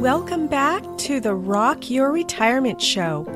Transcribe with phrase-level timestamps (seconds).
[0.00, 3.26] Welcome back to the Rock Your Retirement Show.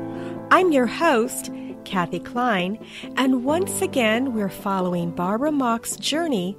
[0.49, 1.51] I'm your host,
[1.83, 2.83] Kathe Kline,
[3.17, 6.57] and once again, we're following Barbara Mock's journey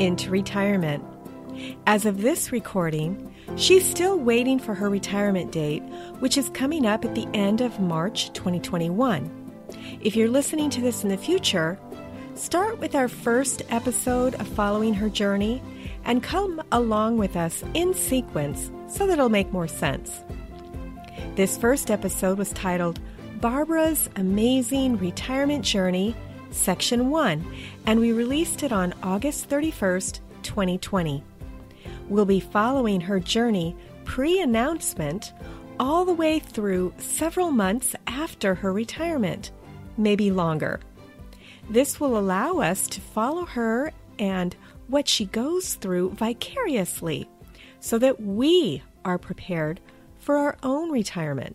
[0.00, 1.04] into retirement.
[1.86, 5.84] As of this recording, she's still waiting for her retirement date,
[6.18, 9.30] which is coming up at the end of March 2021.
[10.00, 11.78] If you're listening to this in the future,
[12.34, 15.62] start with our first episode of Following Her Journey
[16.04, 20.22] and come along with us in sequence so that it'll make more sense.
[21.34, 23.00] This first episode was titled
[23.40, 26.14] Barbara's Amazing Retirement Journey,
[26.50, 27.44] Section 1,
[27.86, 31.24] and we released it on August 31st, 2020.
[32.08, 35.32] We'll be following her journey pre announcement
[35.80, 39.50] all the way through several months after her retirement,
[39.96, 40.78] maybe longer.
[41.68, 43.90] This will allow us to follow her
[44.20, 44.54] and
[44.86, 47.28] what she goes through vicariously
[47.84, 49.78] so that we are prepared
[50.18, 51.54] for our own retirement.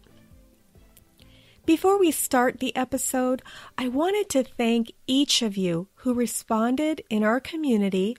[1.65, 3.41] Before we start the episode,
[3.79, 8.15] I wanted to thank each of you who responded in our community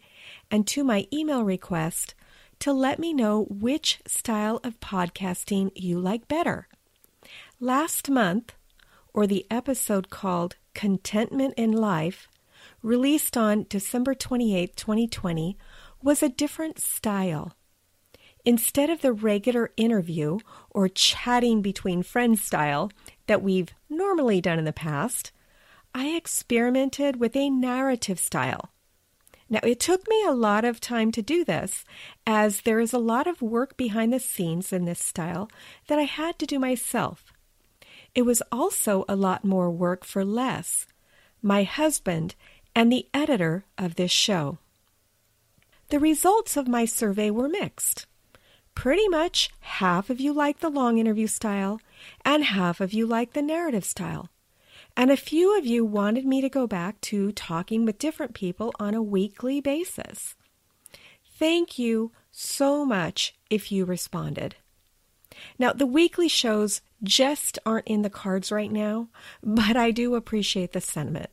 [0.50, 2.16] and to my email request
[2.58, 6.66] to let me know which style of podcasting you like better.
[7.60, 8.56] Last month,
[9.14, 12.26] or the episode called Contentment in Life,
[12.82, 15.56] released on December 28, 2020,
[16.02, 17.54] was a different style.
[18.50, 22.90] Instead of the regular interview or chatting between friends style
[23.28, 25.30] that we've normally done in the past,
[25.94, 28.72] I experimented with a narrative style.
[29.48, 31.84] Now, it took me a lot of time to do this,
[32.26, 35.48] as there is a lot of work behind the scenes in this style
[35.86, 37.32] that I had to do myself.
[38.16, 40.88] It was also a lot more work for Les.
[41.40, 42.34] My husband
[42.74, 44.58] and the editor of this show.
[45.90, 48.06] The results of my survey were mixed.
[48.80, 51.82] Pretty much half of you like the long interview style,
[52.24, 54.30] and half of you like the narrative style.
[54.96, 58.72] And a few of you wanted me to go back to talking with different people
[58.80, 60.34] on a weekly basis.
[61.38, 64.56] Thank you so much if you responded.
[65.58, 69.10] Now, the weekly shows just aren't in the cards right now,
[69.42, 71.28] but I do appreciate the sentiment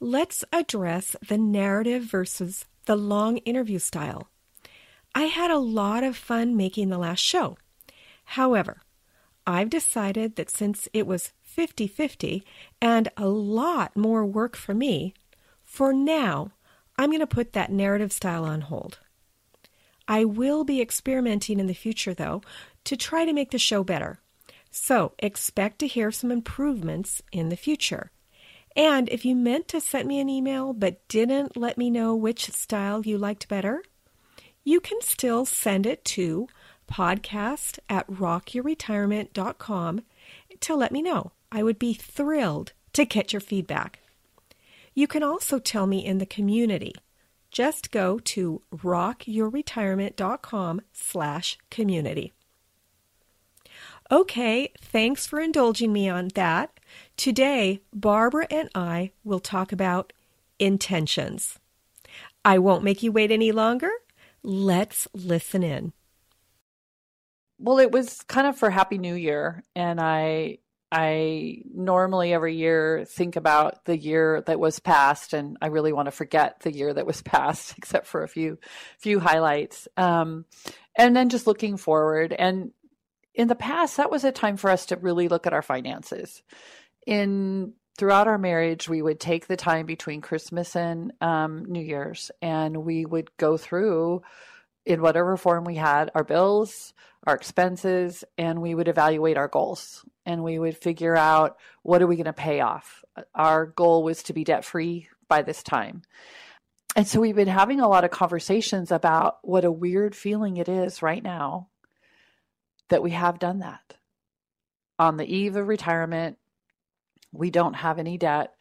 [0.00, 4.30] let's address the narrative versus the long interview style.
[5.14, 7.56] I had a lot of fun making the last show.
[8.24, 8.82] However,
[9.46, 12.44] I've decided that since it was 50 50
[12.80, 15.14] and a lot more work for me,
[15.62, 16.50] for now,
[16.96, 18.98] I'm going to put that narrative style on hold.
[20.06, 22.42] I will be experimenting in the future, though,
[22.84, 24.20] to try to make the show better.
[24.70, 28.10] So expect to hear some improvements in the future.
[28.76, 32.50] And if you meant to send me an email but didn't let me know which
[32.50, 33.82] style you liked better,
[34.64, 36.48] you can still send it to
[36.90, 40.02] podcast at rockyourretirement.com
[40.60, 41.32] to let me know.
[41.52, 44.00] I would be thrilled to get your feedback.
[44.94, 46.94] You can also tell me in the community.
[47.50, 52.32] Just go to rockyourretirement.com slash community.
[54.10, 56.78] Okay, thanks for indulging me on that.
[57.16, 60.12] Today, Barbara and I will talk about
[60.58, 61.58] intentions.
[62.44, 63.90] I won't make you wait any longer.
[64.44, 65.94] Let's listen in.
[67.58, 70.58] Well, it was kind of for Happy New Year, and I
[70.92, 76.06] I normally every year think about the year that was past, and I really want
[76.06, 78.58] to forget the year that was past, except for a few
[78.98, 79.88] few highlights.
[79.96, 80.44] Um,
[80.96, 82.32] and then just looking forward.
[82.32, 82.72] And
[83.34, 86.42] in the past, that was a time for us to really look at our finances
[87.06, 92.30] in throughout our marriage, we would take the time between Christmas and um, New Year's,
[92.42, 94.22] and we would go through,
[94.86, 96.92] in whatever form we had, our bills,
[97.26, 100.04] our expenses, and we would evaluate our goals.
[100.26, 103.04] And we would figure out what are we going to pay off.
[103.34, 106.02] Our goal was to be debt free by this time.
[106.96, 110.68] And so we've been having a lot of conversations about what a weird feeling it
[110.68, 111.68] is right now
[112.88, 113.96] that we have done that.
[114.98, 116.38] On the eve of retirement,
[117.34, 118.54] we don't have any debt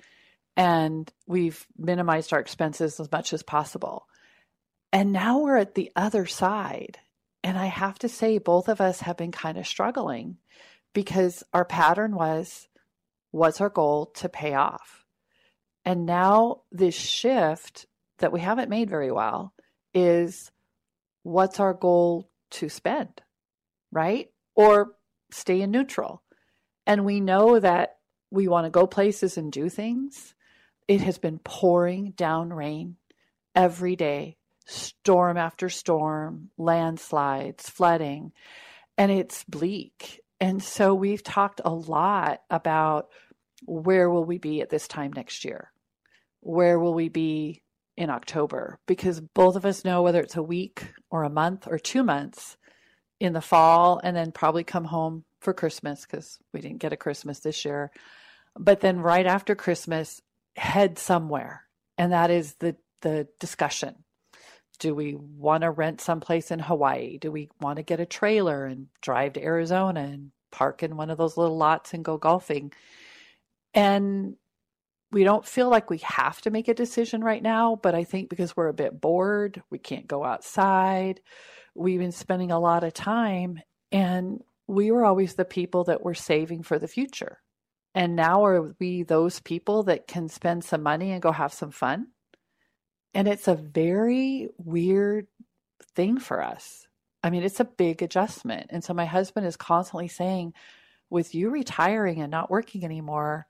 [0.55, 4.07] and we've minimized our expenses as much as possible.
[4.91, 6.99] And now we're at the other side.
[7.43, 10.37] And I have to say, both of us have been kind of struggling
[10.93, 12.67] because our pattern was
[13.31, 15.05] what's our goal to pay off?
[15.83, 17.87] And now this shift
[18.19, 19.53] that we haven't made very well
[19.93, 20.51] is
[21.23, 23.21] what's our goal to spend,
[23.91, 24.29] right?
[24.55, 24.93] Or
[25.31, 26.21] stay in neutral.
[26.85, 27.97] And we know that
[28.33, 30.33] we want to go places and do things.
[30.87, 32.97] It has been pouring down rain
[33.55, 38.31] every day storm after storm, landslides, flooding,
[38.97, 40.21] and it's bleak.
[40.39, 43.09] And so we've talked a lot about
[43.65, 45.71] where will we be at this time next year?
[46.39, 47.61] Where will we be
[47.97, 48.79] in October?
[48.87, 52.57] Because both of us know whether it's a week or a month or two months
[53.19, 56.97] in the fall and then probably come home for Christmas because we didn't get a
[56.97, 57.91] Christmas this year.
[58.57, 60.21] But then right after Christmas,
[60.55, 61.63] head somewhere.
[61.97, 63.95] And that is the, the discussion.
[64.79, 67.17] Do we want to rent someplace in Hawaii?
[67.17, 71.09] Do we want to get a trailer and drive to Arizona and park in one
[71.09, 72.73] of those little lots and go golfing?
[73.73, 74.35] And
[75.11, 78.29] we don't feel like we have to make a decision right now, but I think
[78.29, 81.21] because we're a bit bored, we can't go outside.
[81.75, 83.61] We've been spending a lot of time,
[83.91, 87.42] and we were always the people that were saving for the future.
[87.95, 91.71] And now are we those people that can spend some money and go have some
[91.71, 92.07] fun?
[93.13, 95.27] And it's a very weird
[95.95, 96.87] thing for us.
[97.23, 98.67] I mean, it's a big adjustment.
[98.71, 100.53] And so my husband is constantly saying,
[101.09, 103.45] with you retiring and not working anymore,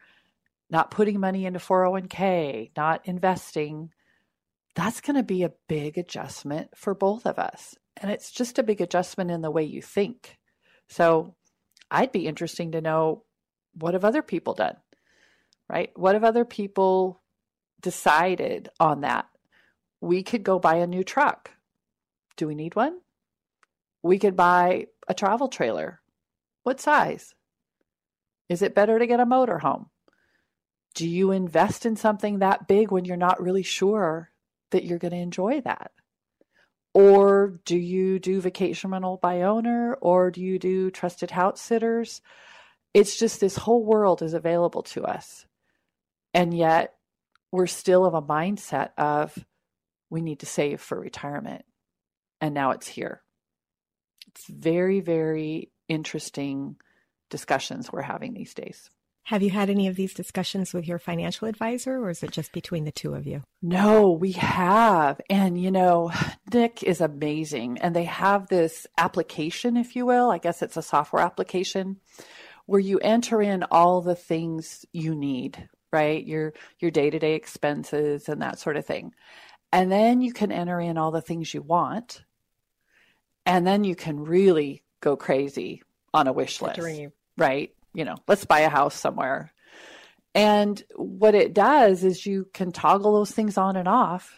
[0.69, 3.91] not putting money into 401k, not investing,
[4.75, 7.75] that's going to be a big adjustment for both of us.
[7.97, 10.37] And it's just a big adjustment in the way you think.
[10.89, 11.35] So
[11.89, 13.23] I'd be interesting to know
[13.73, 14.75] what have other people done?
[15.69, 15.91] Right?
[15.95, 17.21] What have other people
[17.81, 19.25] decided on that?
[20.01, 21.51] We could go buy a new truck.
[22.35, 22.99] Do we need one?
[24.01, 26.01] We could buy a travel trailer.
[26.63, 27.33] What size?
[28.49, 29.87] Is it better to get a motorhome?
[30.95, 34.29] Do you invest in something that big when you're not really sure
[34.71, 35.91] that you're going to enjoy that?
[36.93, 42.21] Or do you do vacation rental by owner or do you do trusted house sitters?
[42.93, 45.45] It's just this whole world is available to us.
[46.33, 46.93] And yet
[47.51, 49.37] we're still of a mindset of
[50.09, 51.65] we need to save for retirement.
[52.41, 53.21] And now it's here.
[54.27, 56.77] It's very, very interesting
[57.29, 58.89] discussions we're having these days.
[59.27, 62.51] Have you had any of these discussions with your financial advisor, or is it just
[62.51, 63.43] between the two of you?
[63.61, 65.21] No, we have.
[65.29, 66.11] And, you know,
[66.53, 67.77] Nick is amazing.
[67.77, 70.29] And they have this application, if you will.
[70.29, 72.01] I guess it's a software application
[72.65, 76.25] where you enter in all the things you need, right?
[76.25, 79.13] Your your day-to-day expenses and that sort of thing.
[79.71, 82.23] And then you can enter in all the things you want.
[83.45, 85.81] And then you can really go crazy
[86.13, 86.77] on a wish list.
[87.35, 87.71] Right?
[87.93, 89.51] you know, let's buy a house somewhere.
[90.35, 94.35] And what it does is you can toggle those things on and off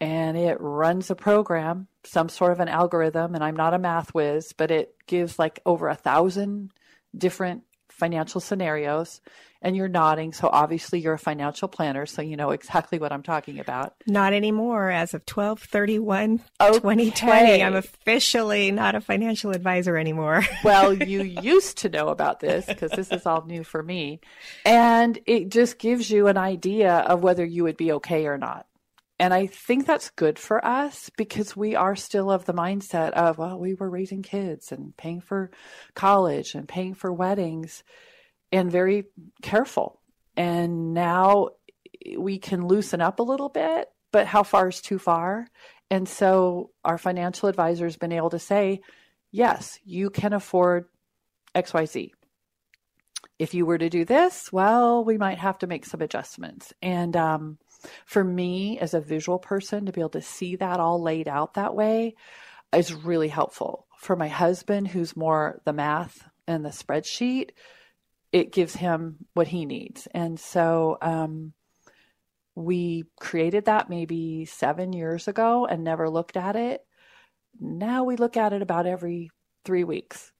[0.00, 3.34] and it runs a program, some sort of an algorithm.
[3.34, 6.72] And I'm not a math whiz, but it gives like over a thousand
[7.16, 9.20] different financial scenarios
[9.60, 10.32] and you're nodding.
[10.32, 13.94] So obviously you're a financial planner, so you know exactly what I'm talking about.
[14.06, 14.90] Not anymore.
[14.90, 16.78] As of 12 31 okay.
[16.78, 20.44] 2020, I'm officially not a financial advisor anymore.
[20.64, 24.20] well, you used to know about this because this is all new for me.
[24.64, 28.67] And it just gives you an idea of whether you would be okay or not.
[29.18, 33.36] And I think that's good for us because we are still of the mindset of,
[33.36, 35.50] well, we were raising kids and paying for
[35.94, 37.82] college and paying for weddings
[38.52, 39.06] and very
[39.42, 40.00] careful.
[40.36, 41.48] And now
[42.16, 45.48] we can loosen up a little bit, but how far is too far?
[45.90, 48.80] And so our financial advisor has been able to say,
[49.32, 50.86] yes, you can afford
[51.56, 52.12] XYZ.
[53.38, 56.72] If you were to do this, well, we might have to make some adjustments.
[56.82, 57.58] And um,
[58.06, 61.54] for me, as a visual person, to be able to see that all laid out
[61.54, 62.14] that way
[62.74, 63.86] is really helpful.
[63.98, 67.50] For my husband, who's more the math and the spreadsheet,
[68.32, 70.06] it gives him what he needs.
[70.12, 71.52] And so um,
[72.54, 76.82] we created that maybe seven years ago and never looked at it.
[77.58, 79.30] Now we look at it about every
[79.64, 80.32] three weeks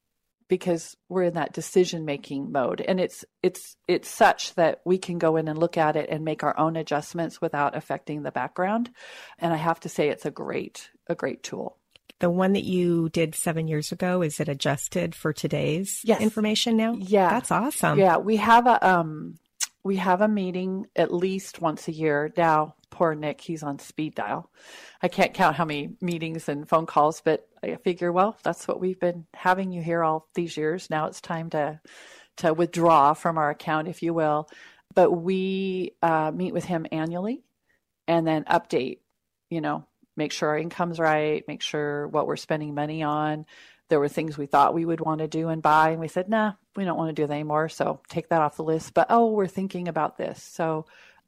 [0.49, 5.17] because we're in that decision making mode and it's it's it's such that we can
[5.17, 8.89] go in and look at it and make our own adjustments without affecting the background
[9.37, 11.77] and i have to say it's a great a great tool
[12.19, 16.19] the one that you did seven years ago, is it adjusted for today's yes.
[16.19, 16.93] information now?
[16.99, 17.29] Yeah.
[17.29, 17.97] That's awesome.
[17.97, 18.17] Yeah.
[18.17, 19.39] We have a um
[19.83, 22.31] we have a meeting at least once a year.
[22.35, 24.51] Now, poor Nick, he's on speed dial.
[25.01, 28.79] I can't count how many meetings and phone calls, but I figure, well, that's what
[28.79, 30.89] we've been having you here all these years.
[30.89, 31.79] Now it's time to
[32.37, 34.49] to withdraw from our account, if you will.
[34.95, 37.43] But we uh, meet with him annually
[38.07, 38.99] and then update,
[39.49, 43.45] you know, make sure our income's right, make sure what we're spending money on.
[43.89, 46.29] There were things we thought we would want to do and buy, and we said,
[46.29, 47.69] nah, we don't want to do that anymore.
[47.69, 48.93] So take that off the list.
[48.93, 50.41] But oh, we're thinking about this.
[50.41, 50.85] So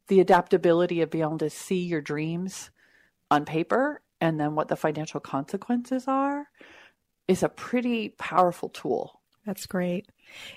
[0.07, 2.69] the adaptability of being able to see your dreams
[3.29, 6.47] on paper and then what the financial consequences are
[7.27, 9.21] is a pretty powerful tool.
[9.45, 10.07] That's great.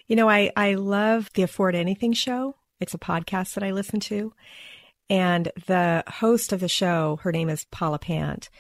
[0.06, 2.56] You know, I, I love the Afford Anything show.
[2.80, 4.34] It's a podcast that I listen to.
[5.08, 8.50] And the host of the show, her name is Paula Pant.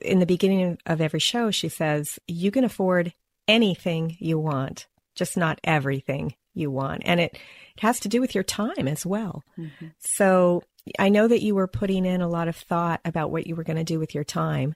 [0.00, 3.14] In the beginning of every show, she says, You can afford
[3.48, 7.02] anything you want, just not everything you want.
[7.04, 7.34] And it,
[7.76, 9.42] it has to do with your time as well.
[9.58, 9.86] Mm-hmm.
[9.98, 10.62] So
[10.98, 13.64] I know that you were putting in a lot of thought about what you were
[13.64, 14.74] going to do with your time.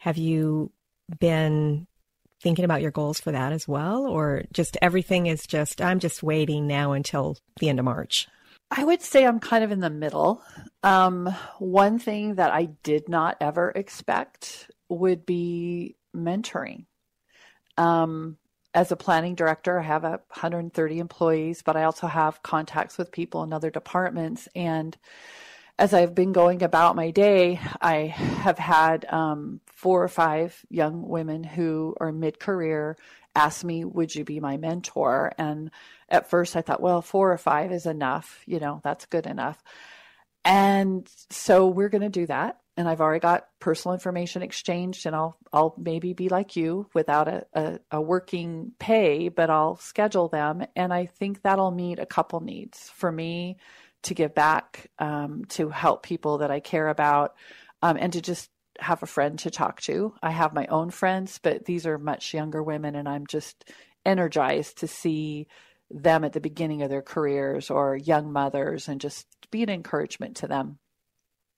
[0.00, 0.72] Have you
[1.18, 1.86] been
[2.42, 4.06] thinking about your goals for that as well?
[4.06, 8.28] Or just everything is just, I'm just waiting now until the end of March?
[8.76, 10.42] I would say I'm kind of in the middle.
[10.82, 16.86] Um, one thing that I did not ever expect would be mentoring.
[17.78, 18.36] Um,
[18.74, 23.44] as a planning director, I have 130 employees, but I also have contacts with people
[23.44, 24.48] in other departments.
[24.56, 24.96] And
[25.78, 31.08] as I've been going about my day, I have had um, four or five young
[31.08, 32.96] women who are mid career
[33.34, 35.32] ask me, Would you be my mentor?
[35.38, 35.70] And
[36.08, 38.42] at first I thought, well, four or five is enough.
[38.46, 39.62] You know, that's good enough.
[40.44, 42.58] And so we're going to do that.
[42.76, 47.28] And I've already got personal information exchanged, and I'll I'll maybe be like you without
[47.28, 50.66] a, a, a working pay, but I'll schedule them.
[50.74, 53.58] And I think that'll meet a couple needs for me
[54.02, 57.36] to give back, um, to help people that I care about,
[57.80, 60.14] um, and to just have a friend to talk to.
[60.22, 63.70] I have my own friends, but these are much younger women, and I'm just
[64.04, 65.46] energized to see
[65.90, 70.36] them at the beginning of their careers or young mothers and just be an encouragement
[70.36, 70.78] to them.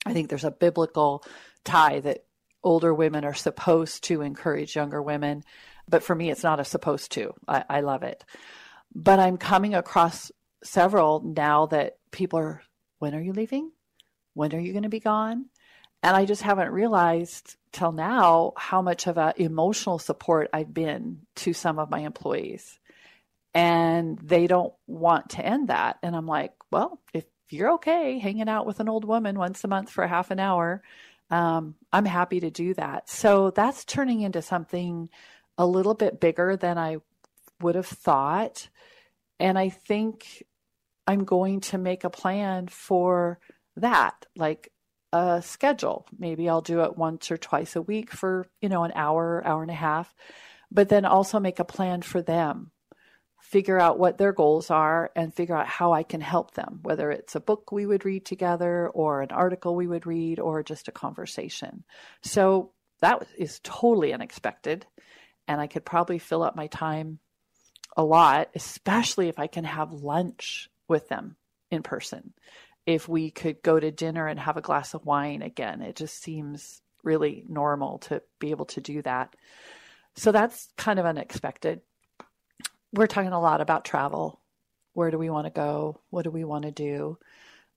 [0.04, 1.24] I think there's a biblical
[1.64, 2.24] tie that
[2.62, 5.42] older women are supposed to encourage younger women,
[5.88, 7.32] but for me, it's not a supposed to.
[7.46, 8.24] I, I love it.
[8.94, 10.30] But I'm coming across
[10.64, 12.62] several now that people are,
[12.98, 13.70] when are you leaving?
[14.34, 15.46] When are you going to be gone?
[16.06, 21.22] And I just haven't realized till now how much of an emotional support I've been
[21.34, 22.78] to some of my employees
[23.52, 25.98] and they don't want to end that.
[26.04, 29.68] And I'm like, well, if you're okay hanging out with an old woman once a
[29.68, 30.80] month for half an hour,
[31.32, 33.10] um, I'm happy to do that.
[33.10, 35.08] So that's turning into something
[35.58, 36.98] a little bit bigger than I
[37.60, 38.68] would have thought.
[39.40, 40.44] And I think
[41.04, 43.40] I'm going to make a plan for
[43.74, 44.70] that, like
[45.16, 46.06] a schedule.
[46.18, 49.62] Maybe I'll do it once or twice a week for, you know, an hour, hour
[49.62, 50.14] and a half,
[50.70, 52.70] but then also make a plan for them
[53.46, 57.12] figure out what their goals are and figure out how I can help them, whether
[57.12, 60.88] it's a book we would read together or an article we would read or just
[60.88, 61.84] a conversation.
[62.22, 64.84] So that is totally unexpected.
[65.46, 67.20] And I could probably fill up my time
[67.96, 71.36] a lot, especially if I can have lunch with them
[71.70, 72.32] in person.
[72.86, 76.22] If we could go to dinner and have a glass of wine again, it just
[76.22, 79.34] seems really normal to be able to do that.
[80.14, 81.82] So that's kind of unexpected
[82.96, 84.40] we're talking a lot about travel.
[84.94, 86.00] Where do we want to go?
[86.10, 87.18] What do we want to do?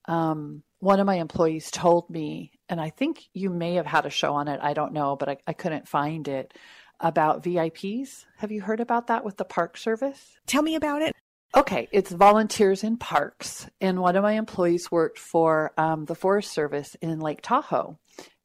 [0.06, 4.10] Um, one of my employees told me, and I think you may have had a
[4.10, 4.60] show on it.
[4.62, 6.54] I don't know, but I, I couldn't find it
[6.98, 8.24] about VIPs.
[8.38, 10.38] Have you heard about that with the Park Service?
[10.46, 11.14] Tell me about it.
[11.54, 13.68] Okay, it's volunteers in parks.
[13.80, 17.98] And one of my employees worked for um, the Forest Service in Lake Tahoe.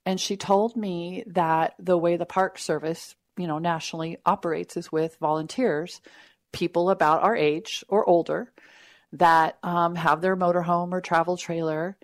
[0.06, 4.92] And she told me that the way the Park Service, you know, nationally operates is
[4.92, 6.02] with volunteers
[6.52, 8.52] people about our age or older
[9.12, 11.98] that um, have their motorhome or travel trailer.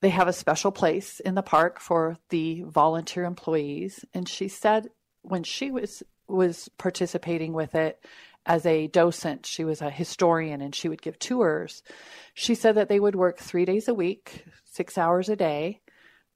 [0.00, 4.04] They have a special place in the park for the volunteer employees.
[4.14, 4.88] And she said
[5.22, 8.02] when she was was participating with it
[8.46, 11.82] as a docent, she was a historian and she would give tours.
[12.34, 15.80] She said that they would work three days a week, six hours a day.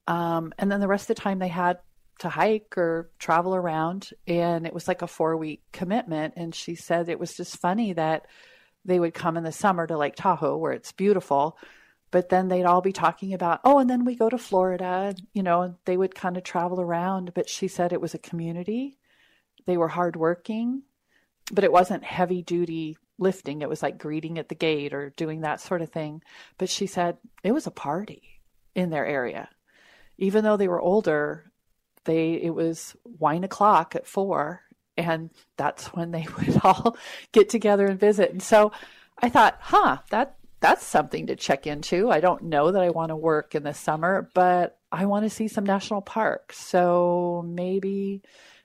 [0.06, 1.78] Um, and then the rest of the time they had
[2.20, 6.75] to hike or travel around and it was like a four week commitment and she
[6.75, 8.26] said it was just funny that
[8.84, 11.58] they would come in the summer to lake tahoe where it's beautiful
[12.11, 15.42] but then they'd all be talking about oh and then we go to florida you
[15.42, 18.96] know and they would kind of travel around but she said it was a community
[19.66, 20.82] they were hardworking
[21.53, 23.63] but it wasn't heavy duty lifting.
[23.63, 26.23] It was like greeting at the gate or doing that sort of thing.
[26.59, 28.41] But she said it was a party
[28.75, 29.49] in their area.
[30.19, 31.51] Even though they were older
[32.05, 34.61] they it was wine o'clock at four
[34.97, 36.97] and that's when they would all
[37.33, 38.31] get together and visit.
[38.31, 38.73] And so
[39.19, 42.11] i thought huh that that's something to check into.
[42.11, 45.31] I don't know that i want to work in the summer but i want to
[45.31, 46.59] see some national parks.
[46.59, 48.23] So maybe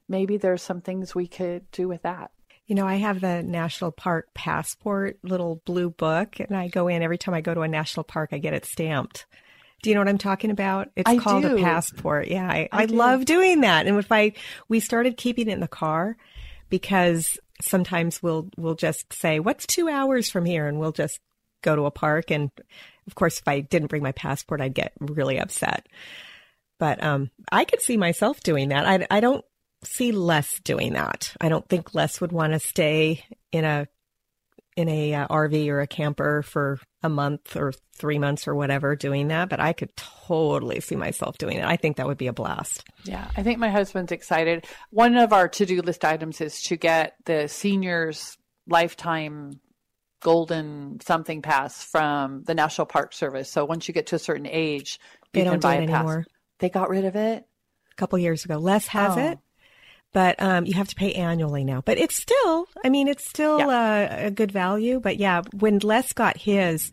[0.08, 2.32] maybe there's some things we could do with that
[2.70, 7.02] you know, I have the National Park Passport little blue book, and I go in
[7.02, 9.26] every time I go to a national park, I get it stamped
[9.82, 10.90] Do you know what I'm talking about?
[10.96, 11.58] It's I called do.
[11.58, 12.28] a passport.
[12.28, 12.96] Yeah, I, I I, do.
[12.96, 13.88] love doing that.
[13.88, 14.34] And if I
[14.68, 16.16] we started keeping it in the car
[16.70, 21.20] because sometimes we'll we'll just say, "What's two hours from here?" and we'll just
[21.64, 22.30] go to a park.
[22.30, 22.52] And
[23.08, 25.88] of course, if I didn't bring my passport, I'd get really upset.
[26.78, 28.86] But um, I could see myself doing that.
[28.86, 29.44] I I don't
[29.84, 31.34] see Les doing that.
[31.42, 33.88] I don't think Les would want to stay in a
[34.78, 38.96] in a uh, RV or a camper for a month or three months or whatever
[38.96, 41.66] doing that, but I could totally see myself doing it.
[41.66, 42.86] I think that would be a blast.
[43.04, 44.66] Yeah, I think my husband's excited.
[44.92, 49.60] One of our to do list items is to get the seniors lifetime
[50.22, 53.50] golden something pass from the National Park Service.
[53.50, 55.00] So once you get to a certain age,
[55.34, 56.00] They you don't can do buy it a pass.
[56.00, 56.26] anymore.
[56.60, 57.46] They got rid of it.
[57.92, 59.20] A couple years ago, Les has Oh.
[59.20, 59.40] it,
[60.14, 61.82] but um, you have to pay annually now.
[61.82, 65.00] But it's still, I mean, it's still uh, a good value.
[65.00, 66.92] But yeah, when Les got his,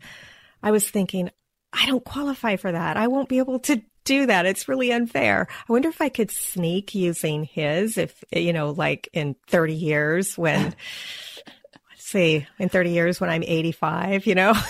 [0.61, 1.29] I was thinking,
[1.73, 2.97] I don't qualify for that.
[2.97, 4.45] I won't be able to do that.
[4.45, 5.47] It's really unfair.
[5.49, 10.37] I wonder if I could sneak using his, if, you know, like in 30 years
[10.37, 10.61] when,
[11.89, 14.53] let's see, in 30 years when I'm 85, you know?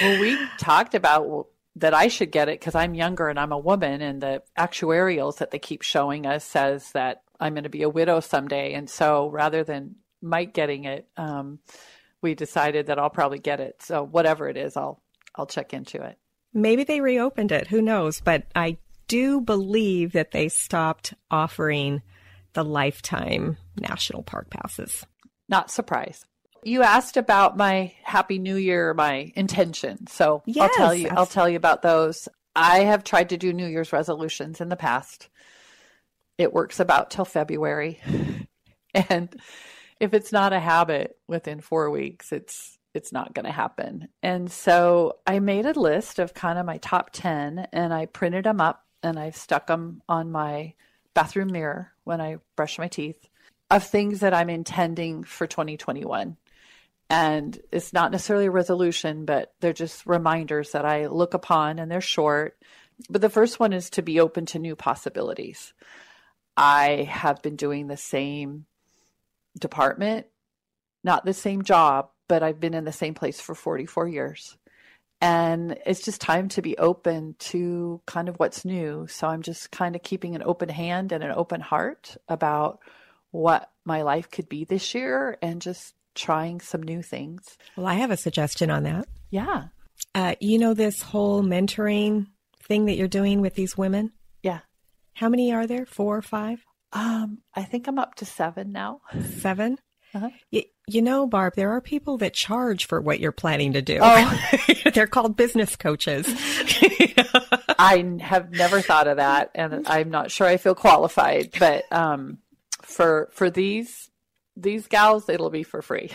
[0.00, 1.48] Well, we talked about
[1.80, 5.38] that I should get it because I'm younger and I'm a woman, and the actuarials
[5.38, 8.74] that they keep showing us says that I'm going to be a widow someday.
[8.74, 11.60] And so rather than Mike getting it, um,
[12.20, 13.82] we decided that I'll probably get it.
[13.82, 15.00] So whatever it is, I'll
[15.34, 16.18] I'll check into it.
[16.52, 17.68] Maybe they reopened it.
[17.68, 18.20] Who knows?
[18.20, 22.02] But I do believe that they stopped offering
[22.54, 25.06] the lifetime national park passes.
[25.48, 26.24] Not surprised.
[26.64, 30.06] You asked about my happy new year, my intention.
[30.06, 32.28] So I'll tell you I'll tell you about those.
[32.54, 35.28] I have tried to do New Year's resolutions in the past.
[36.38, 38.00] It works about till February.
[38.94, 39.34] and
[40.00, 44.08] if it's not a habit within 4 weeks, it's it's not going to happen.
[44.22, 48.44] And so I made a list of kind of my top 10 and I printed
[48.44, 50.74] them up and I've stuck them on my
[51.14, 53.28] bathroom mirror when I brush my teeth
[53.70, 56.36] of things that I'm intending for 2021.
[57.10, 61.90] And it's not necessarily a resolution, but they're just reminders that I look upon and
[61.90, 62.58] they're short.
[63.08, 65.72] But the first one is to be open to new possibilities.
[66.56, 68.66] I have been doing the same
[69.58, 70.26] department,
[71.04, 74.58] not the same job, but I've been in the same place for 44 years.
[75.20, 79.06] And it's just time to be open to kind of what's new.
[79.08, 82.80] So I'm just kind of keeping an open hand and an open heart about
[83.30, 87.56] what my life could be this year and just trying some new things.
[87.76, 89.06] Well, I have a suggestion on that.
[89.30, 89.64] Yeah.
[90.14, 92.26] Uh, you know, this whole mentoring
[92.64, 94.12] thing that you're doing with these women?
[94.42, 94.60] Yeah.
[95.14, 95.86] How many are there?
[95.86, 96.58] Four or five?
[96.92, 99.00] Um, I think I'm up to seven now.
[99.40, 99.78] 7
[100.14, 100.30] Uh-huh.
[100.52, 103.98] Y- you know, Barb, there are people that charge for what you're planning to do.
[104.00, 104.40] Oh.
[104.94, 106.26] They're called business coaches.
[107.78, 111.50] I have never thought of that, and I'm not sure I feel qualified.
[111.58, 112.38] But um,
[112.82, 114.08] for for these
[114.58, 116.10] these gals, it'll be for free.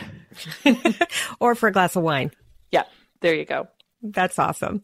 [1.39, 2.32] or for a glass of wine.
[2.71, 2.84] Yeah,
[3.21, 3.67] there you go.
[4.01, 4.82] That's awesome.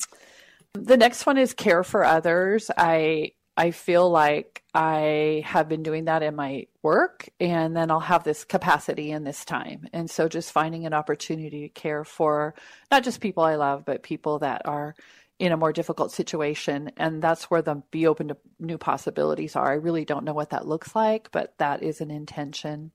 [0.73, 2.71] The next one is care for others.
[2.75, 7.99] I I feel like I have been doing that in my work and then I'll
[7.99, 9.89] have this capacity in this time.
[9.91, 12.55] And so just finding an opportunity to care for
[12.89, 14.95] not just people I love, but people that are
[15.39, 16.91] in a more difficult situation.
[16.95, 19.71] And that's where the be open to new possibilities are.
[19.71, 22.91] I really don't know what that looks like, but that is an intention.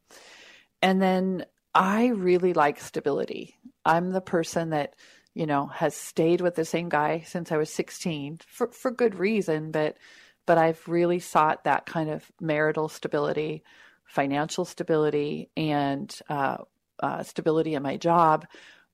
[0.84, 3.56] And then I really like stability.
[3.86, 4.94] I'm the person that,
[5.32, 9.14] you know, has stayed with the same guy since I was 16 for, for good
[9.14, 9.96] reason, but
[10.44, 13.64] but I've really sought that kind of marital stability,
[14.04, 16.58] financial stability, and uh,
[17.00, 18.46] uh, stability in my job.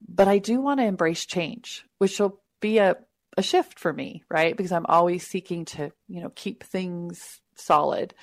[0.09, 2.99] But I do want to embrace change, which will be a,
[3.37, 4.57] a shift for me, right?
[4.57, 8.15] Because I'm always seeking to, you know, keep things solid.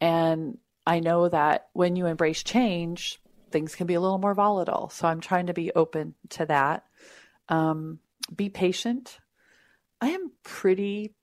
[0.00, 3.20] And I know that when you embrace change,
[3.50, 4.90] things can be a little more volatile.
[4.90, 6.84] So I'm trying to be open to that.
[7.48, 8.00] Um,
[8.34, 9.18] be patient.
[10.00, 11.14] I am pretty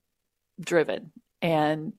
[0.60, 1.93] driven and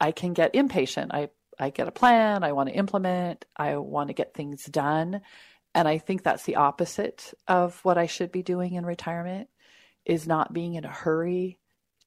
[0.00, 1.12] I can get impatient.
[1.12, 5.20] I, I get a plan, I want to implement, I want to get things done.
[5.74, 9.48] And I think that's the opposite of what I should be doing in retirement
[10.04, 11.58] is not being in a hurry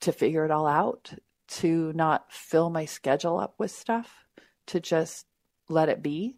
[0.02, 1.14] to figure it all out,
[1.48, 4.26] to not fill my schedule up with stuff,
[4.72, 5.26] to just
[5.70, 6.36] let it be.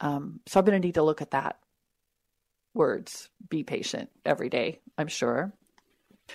[0.00, 1.58] Um, so I'm going to need to look at that
[2.74, 5.52] words, be patient every day, I'm sure.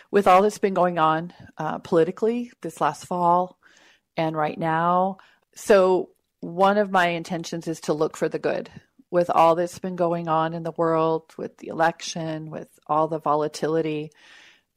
[0.10, 3.58] With all that's been going on uh, politically this last fall
[4.17, 5.17] and right now,
[5.54, 8.69] so one of my intentions is to look for the good.
[9.12, 13.19] With all that's been going on in the world, with the election, with all the
[13.19, 14.12] volatility,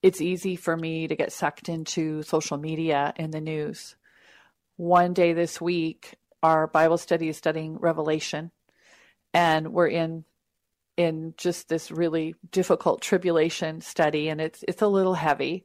[0.03, 3.97] it's easy for me to get sucked into social media and the news.
[4.77, 8.51] One day this week, our Bible study is studying Revelation,
[9.33, 10.25] and we're in
[10.97, 15.65] in just this really difficult tribulation study, and it's it's a little heavy.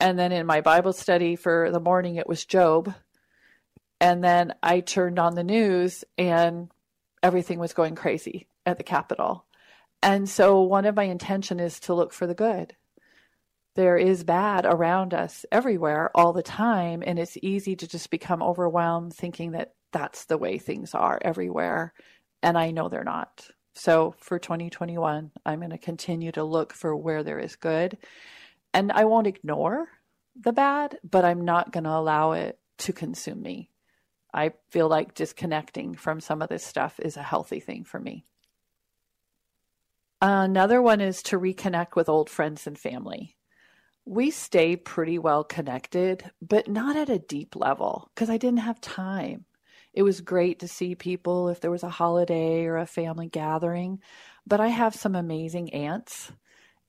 [0.00, 2.94] And then in my Bible study for the morning, it was Job.
[4.00, 6.70] And then I turned on the news, and
[7.22, 9.44] everything was going crazy at the Capitol.
[10.02, 12.74] And so one of my intention is to look for the good.
[13.74, 18.42] There is bad around us everywhere all the time, and it's easy to just become
[18.42, 21.92] overwhelmed thinking that that's the way things are everywhere.
[22.42, 23.48] And I know they're not.
[23.74, 27.98] So for 2021, I'm going to continue to look for where there is good.
[28.74, 29.88] And I won't ignore
[30.40, 33.70] the bad, but I'm not going to allow it to consume me.
[34.34, 38.24] I feel like disconnecting from some of this stuff is a healthy thing for me.
[40.20, 43.36] Another one is to reconnect with old friends and family.
[44.04, 48.80] We stay pretty well connected, but not at a deep level because I didn't have
[48.80, 49.44] time.
[49.94, 54.00] It was great to see people if there was a holiday or a family gathering,
[54.46, 56.32] but I have some amazing aunts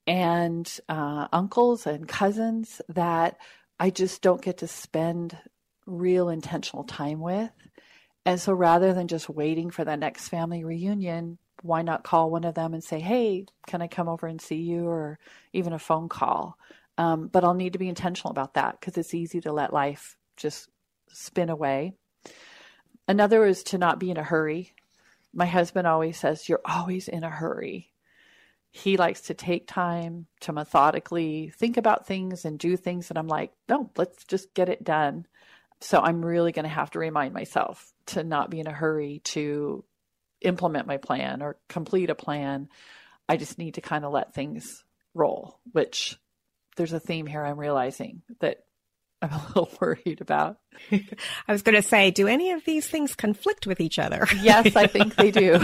[0.08, 3.38] and uh, uncles and cousins that
[3.80, 5.38] I just don't get to spend
[5.86, 7.52] real intentional time with.
[8.26, 12.46] And so rather than just waiting for the next family reunion, why not call one
[12.46, 14.88] of them and say, hey, can I come over and see you?
[14.88, 15.20] Or
[15.52, 16.58] even a phone call.
[16.98, 20.16] Um, but I'll need to be intentional about that because it's easy to let life
[20.38, 20.70] just
[21.10, 21.94] spin away.
[23.08, 24.74] Another is to not be in a hurry.
[25.34, 27.92] My husband always says, You're always in a hurry.
[28.72, 33.10] He likes to take time to methodically think about things and do things.
[33.10, 35.26] And I'm like, No, let's just get it done.
[35.82, 39.20] So I'm really going to have to remind myself to not be in a hurry
[39.26, 39.84] to
[40.42, 42.70] implement my plan or complete a plan.
[43.28, 46.18] I just need to kind of let things roll, which
[46.78, 48.64] there's a theme here I'm realizing that
[49.24, 50.58] I'm a little worried about.
[50.92, 54.28] I was going to say, do any of these things conflict with each other?
[54.42, 55.56] yes, I think they do.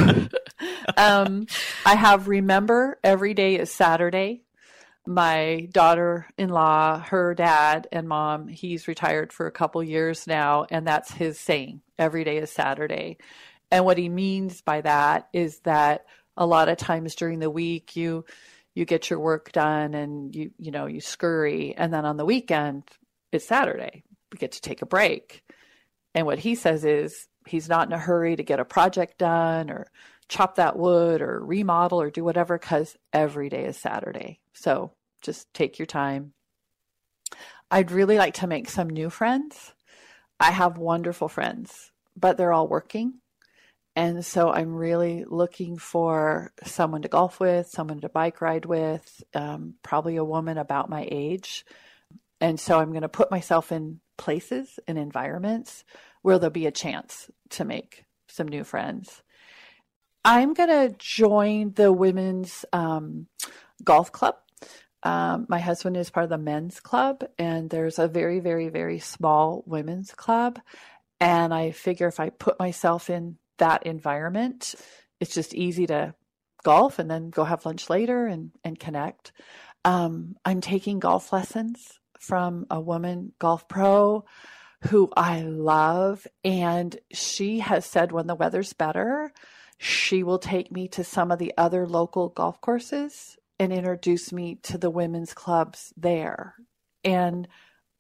[0.98, 1.46] um,
[1.86, 4.44] I have remember every day is Saturday
[5.10, 11.12] my daughter-in-law, her dad and mom, he's retired for a couple years now, and that's
[11.12, 11.82] his saying.
[11.98, 13.18] Every day is Saturday.
[13.72, 16.06] And what he means by that is that
[16.38, 18.24] a lot of times during the week you
[18.76, 22.24] you get your work done and you you know you scurry and then on the
[22.24, 22.84] weekend
[23.32, 24.04] it's Saturday.
[24.32, 25.44] We get to take a break.
[26.14, 29.70] And what he says is he's not in a hurry to get a project done
[29.70, 29.88] or
[30.28, 34.40] chop that wood or remodel or do whatever because every day is Saturday.
[34.54, 36.34] So just take your time.
[37.72, 39.74] I'd really like to make some new friends.
[40.40, 43.16] I have wonderful friends, but they're all working.
[43.96, 49.24] And so I'm really looking for someone to golf with, someone to bike ride with,
[49.34, 51.66] um, probably a woman about my age.
[52.42, 55.84] And so I'm going to put myself in places and environments
[56.22, 59.24] where there'll be a chance to make some new friends.
[60.24, 63.28] I'm going to join the women's um,
[63.84, 64.36] golf club
[65.04, 69.00] um, my husband is part of the men's club, and there's a very, very, very
[69.00, 70.60] small women's club.
[71.20, 74.76] And I figure if I put myself in that environment,
[75.20, 76.14] it's just easy to
[76.64, 79.32] golf and then go have lunch later and, and connect.
[79.86, 84.26] Um, I'm taking golf lessons from a woman golf pro
[84.84, 86.26] who I love.
[86.44, 89.32] And she has said when the weather's better,
[89.78, 94.56] she will take me to some of the other local golf courses and introduce me
[94.64, 96.56] to the women's clubs there.
[97.04, 97.48] And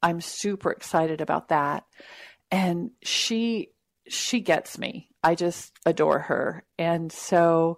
[0.02, 1.86] I'm super excited about that.
[2.52, 3.70] And she
[4.08, 5.10] she gets me.
[5.24, 6.64] I just adore her.
[6.78, 7.78] And so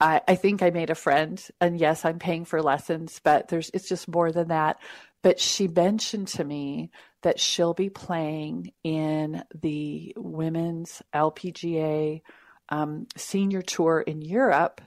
[0.00, 1.42] I, I think I made a friend.
[1.60, 4.78] And yes, I'm paying for lessons, but there's it's just more than that.
[5.26, 12.22] But she mentioned to me that she'll be playing in the women's LPGA
[12.68, 14.80] um, senior tour in Europe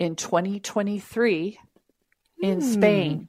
[0.00, 1.56] in 2023
[2.42, 2.66] in hmm.
[2.66, 3.28] Spain.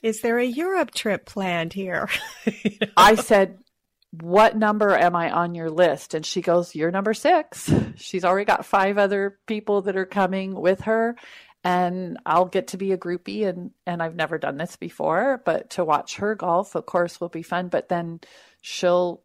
[0.00, 2.08] Is there a Europe trip planned here?
[2.96, 3.58] I said,
[4.12, 6.14] What number am I on your list?
[6.14, 7.68] And she goes, You're number six.
[7.96, 11.16] She's already got five other people that are coming with her.
[11.64, 15.70] And I'll get to be a groupie and, and I've never done this before, but
[15.70, 17.68] to watch her golf, of course, will be fun.
[17.68, 18.20] But then
[18.60, 19.22] she'll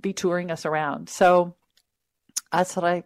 [0.00, 1.10] be touring us around.
[1.10, 1.54] So
[2.50, 3.04] that's what I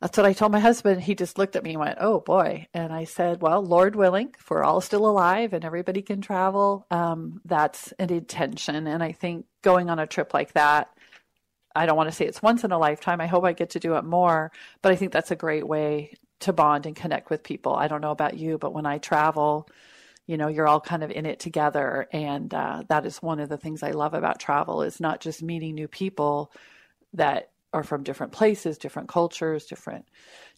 [0.00, 1.00] that's what I told my husband.
[1.00, 2.66] He just looked at me and went, Oh boy.
[2.74, 6.86] And I said, Well, Lord willing, if we're all still alive and everybody can travel,
[6.90, 8.86] um, that's an intention.
[8.86, 10.90] And I think going on a trip like that,
[11.74, 13.20] I don't want to say it's once in a lifetime.
[13.20, 14.52] I hope I get to do it more,
[14.82, 17.74] but I think that's a great way to bond and connect with people.
[17.74, 19.68] I don't know about you, but when I travel,
[20.26, 23.48] you know you're all kind of in it together and uh, that is one of
[23.48, 26.52] the things i love about travel is not just meeting new people
[27.14, 30.06] that are from different places different cultures different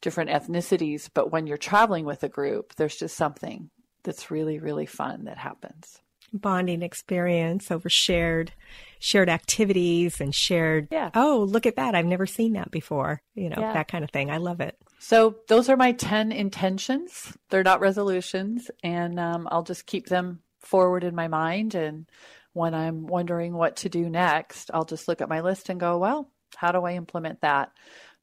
[0.00, 3.70] different ethnicities but when you're traveling with a group there's just something
[4.02, 6.00] that's really really fun that happens
[6.32, 8.52] bonding experience over shared
[8.98, 11.10] shared activities and shared yeah.
[11.14, 13.72] oh look at that i've never seen that before you know yeah.
[13.72, 17.80] that kind of thing i love it so those are my 10 intentions they're not
[17.80, 22.06] resolutions and um, i'll just keep them forward in my mind and
[22.52, 25.98] when i'm wondering what to do next i'll just look at my list and go
[25.98, 27.72] well how do i implement that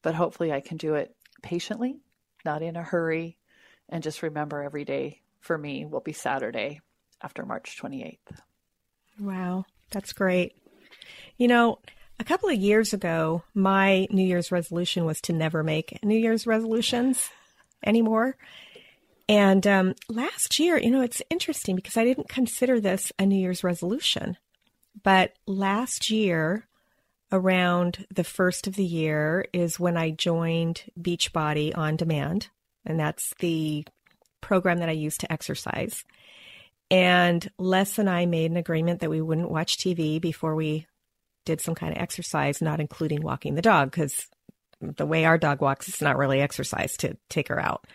[0.02, 1.96] but hopefully i can do it patiently
[2.44, 3.36] not in a hurry
[3.88, 6.80] and just remember every day for me will be saturday
[7.22, 8.18] after March 28th.
[9.18, 10.54] Wow, that's great.
[11.38, 11.78] You know,
[12.18, 16.46] a couple of years ago, my New Year's resolution was to never make New Year's
[16.46, 17.30] resolutions
[17.84, 18.36] anymore.
[19.28, 23.38] And um, last year, you know, it's interesting because I didn't consider this a New
[23.38, 24.36] Year's resolution.
[25.02, 26.66] But last year,
[27.32, 32.48] around the first of the year, is when I joined Beachbody On Demand.
[32.84, 33.84] And that's the
[34.40, 36.04] program that I use to exercise.
[36.88, 40.86] And Les and I made an agreement that we wouldn't watch TV before we
[41.46, 44.26] did some kind of exercise, not including walking the dog, because
[44.80, 47.86] the way our dog walks, it's not really exercise to take her out.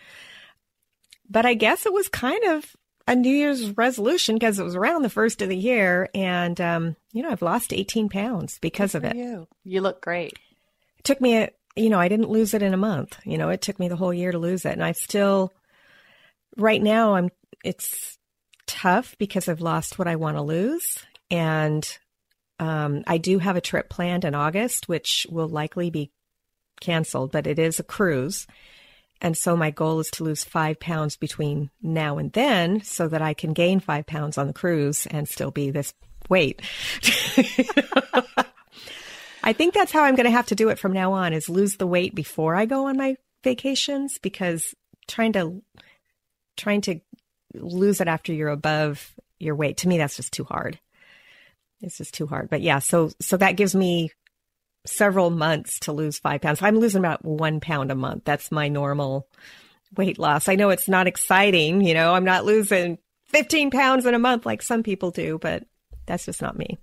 [1.30, 2.64] But I guess it was kind of
[3.06, 6.08] a New Year's resolution because it was around the first of the year.
[6.14, 9.16] And, um, you know, I've lost 18 pounds because Good of it.
[9.16, 9.46] You.
[9.64, 10.32] you look great.
[10.98, 13.18] It took me, a, you know, I didn't lose it in a month.
[13.24, 14.72] You know, it took me the whole year to lose it.
[14.72, 15.52] And I still,
[16.56, 17.30] right now, I'm,
[17.64, 18.18] it's,
[18.66, 20.98] tough because I've lost what I want to lose.
[21.30, 21.86] And
[22.62, 26.12] um, I do have a trip planned in August, which will likely be
[26.80, 28.46] canceled, but it is a cruise.
[29.20, 33.20] And so my goal is to lose five pounds between now and then so that
[33.20, 35.92] I can gain five pounds on the cruise and still be this
[36.28, 36.62] weight.
[39.42, 41.48] I think that's how I'm going to have to do it from now on is
[41.48, 44.72] lose the weight before I go on my vacations because
[45.08, 45.62] trying to
[46.56, 47.00] trying to
[47.54, 49.78] lose it after you're above your weight.
[49.78, 50.78] To me, that's just too hard.
[51.82, 52.48] It's just too hard.
[52.48, 54.10] But yeah, so so that gives me
[54.86, 56.62] several months to lose five pounds.
[56.62, 58.24] I'm losing about one pound a month.
[58.24, 59.28] That's my normal
[59.96, 60.48] weight loss.
[60.48, 64.46] I know it's not exciting, you know, I'm not losing 15 pounds in a month
[64.46, 65.64] like some people do, but
[66.06, 66.78] that's just not me.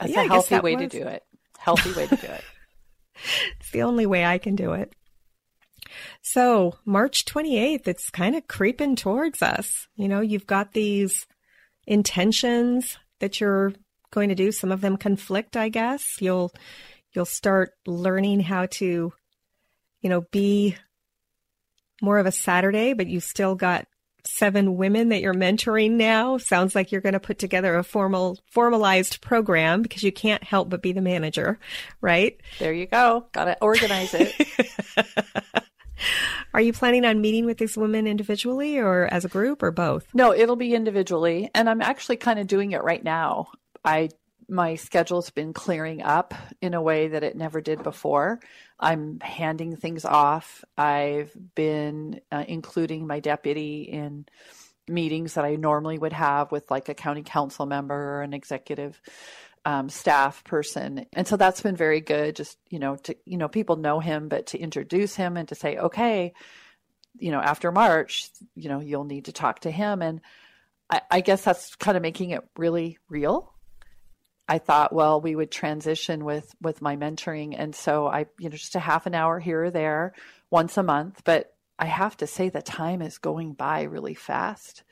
[0.00, 0.90] That's yeah, a healthy way was.
[0.90, 1.22] to do it.
[1.58, 2.44] Healthy way to do it.
[3.60, 4.92] it's the only way I can do it.
[6.22, 9.88] So, March 28th, it's kind of creeping towards us.
[9.96, 11.26] You know, you've got these
[11.86, 13.72] intentions that you're
[14.10, 14.52] going to do.
[14.52, 16.20] Some of them conflict, I guess.
[16.20, 16.52] You'll
[17.12, 19.12] you'll start learning how to
[20.00, 20.76] you know, be
[22.00, 23.86] more of a Saturday, but you've still got
[24.24, 26.38] seven women that you're mentoring now.
[26.38, 30.68] Sounds like you're going to put together a formal, formalized program because you can't help
[30.68, 31.58] but be the manager,
[32.00, 32.40] right?
[32.58, 33.26] There you go.
[33.32, 34.34] Got to organize it.
[36.54, 40.06] Are you planning on meeting with these women individually or as a group or both?
[40.14, 41.50] No, it'll be individually.
[41.54, 43.48] And I'm actually kind of doing it right now.
[43.84, 44.10] I
[44.50, 48.40] my schedule's been clearing up in a way that it never did before.
[48.80, 50.64] I'm handing things off.
[50.76, 54.24] I've been uh, including my deputy in
[54.88, 58.98] meetings that I normally would have with like a county council member or an executive
[59.66, 61.04] um, staff person.
[61.12, 62.36] And so that's been very good.
[62.36, 65.54] Just, you know, to, you know, people know him, but to introduce him and to
[65.54, 66.32] say, okay,
[67.18, 70.00] you know, after March, you know, you'll need to talk to him.
[70.00, 70.22] And
[70.88, 73.52] I, I guess that's kind of making it really real.
[74.48, 78.56] I thought, well, we would transition with with my mentoring, and so I, you know,
[78.56, 80.14] just a half an hour here or there,
[80.50, 81.22] once a month.
[81.24, 84.82] But I have to say, the time is going by really fast.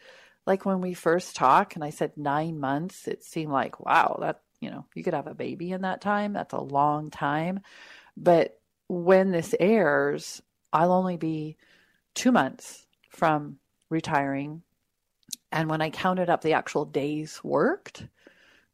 [0.46, 4.42] Like when we first talked, and I said nine months, it seemed like wow, that
[4.60, 6.32] you know, you could have a baby in that time.
[6.32, 7.60] That's a long time.
[8.16, 10.42] But when this airs,
[10.72, 11.56] I'll only be
[12.14, 13.58] two months from
[13.90, 14.62] retiring.
[15.52, 18.06] And when I counted up the actual days worked,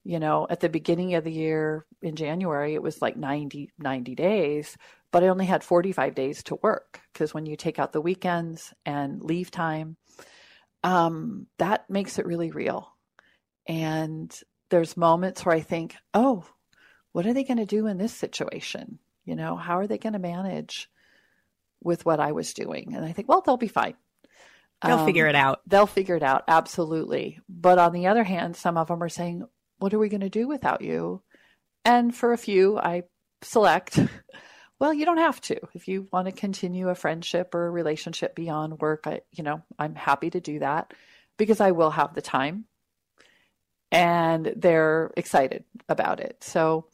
[0.04, 4.14] you know, at the beginning of the year in January, it was like 90, 90
[4.14, 4.76] days,
[5.12, 8.72] but I only had 45 days to work because when you take out the weekends
[8.84, 9.96] and leave time,
[10.82, 12.88] um, that makes it really real.
[13.66, 14.34] And
[14.70, 16.44] there's moments where I think, oh,
[17.12, 18.98] what are they going to do in this situation?
[19.24, 20.88] You know, how are they going to manage
[21.80, 22.94] with what I was doing?
[22.94, 23.94] And I think, well, they'll be fine.
[24.84, 25.60] They'll um, figure it out.
[25.66, 26.44] They'll figure it out.
[26.48, 27.38] Absolutely.
[27.48, 29.44] But on the other hand, some of them are saying,
[29.82, 31.22] what are we going to do without you?
[31.84, 33.02] And for a few, I
[33.42, 33.98] select,
[34.78, 35.58] well, you don't have to.
[35.74, 39.62] If you want to continue a friendship or a relationship beyond work, I, you know,
[39.78, 40.94] I'm happy to do that
[41.36, 42.66] because I will have the time
[43.90, 46.42] and they're excited about it.
[46.44, 46.86] So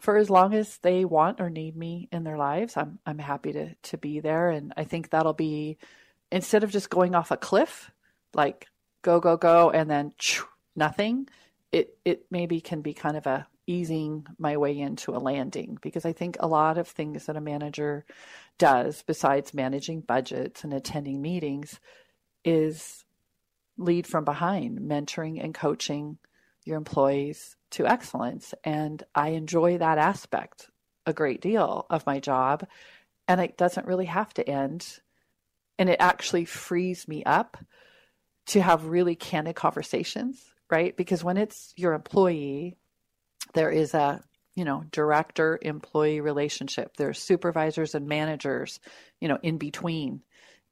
[0.00, 3.52] for as long as they want or need me in their lives, I'm I'm happy
[3.52, 5.78] to to be there and I think that'll be
[6.30, 7.90] instead of just going off a cliff
[8.32, 8.68] like
[9.02, 10.12] go go go and then
[10.76, 11.28] nothing,
[11.72, 16.06] it it maybe can be kind of a easing my way into a landing because
[16.06, 18.06] I think a lot of things that a manager
[18.56, 21.78] does besides managing budgets and attending meetings
[22.44, 23.04] is
[23.76, 26.18] lead from behind, mentoring and coaching
[26.64, 28.54] your employees to excellence.
[28.64, 30.70] And I enjoy that aspect
[31.06, 32.66] a great deal of my job.
[33.26, 35.00] And it doesn't really have to end.
[35.78, 37.56] And it actually frees me up
[38.46, 40.96] to have really candid conversations, right?
[40.96, 42.76] Because when it's your employee,
[43.54, 44.22] there is a
[44.54, 46.96] you know director employee relationship.
[46.96, 48.80] There's supervisors and managers
[49.20, 50.22] you know in between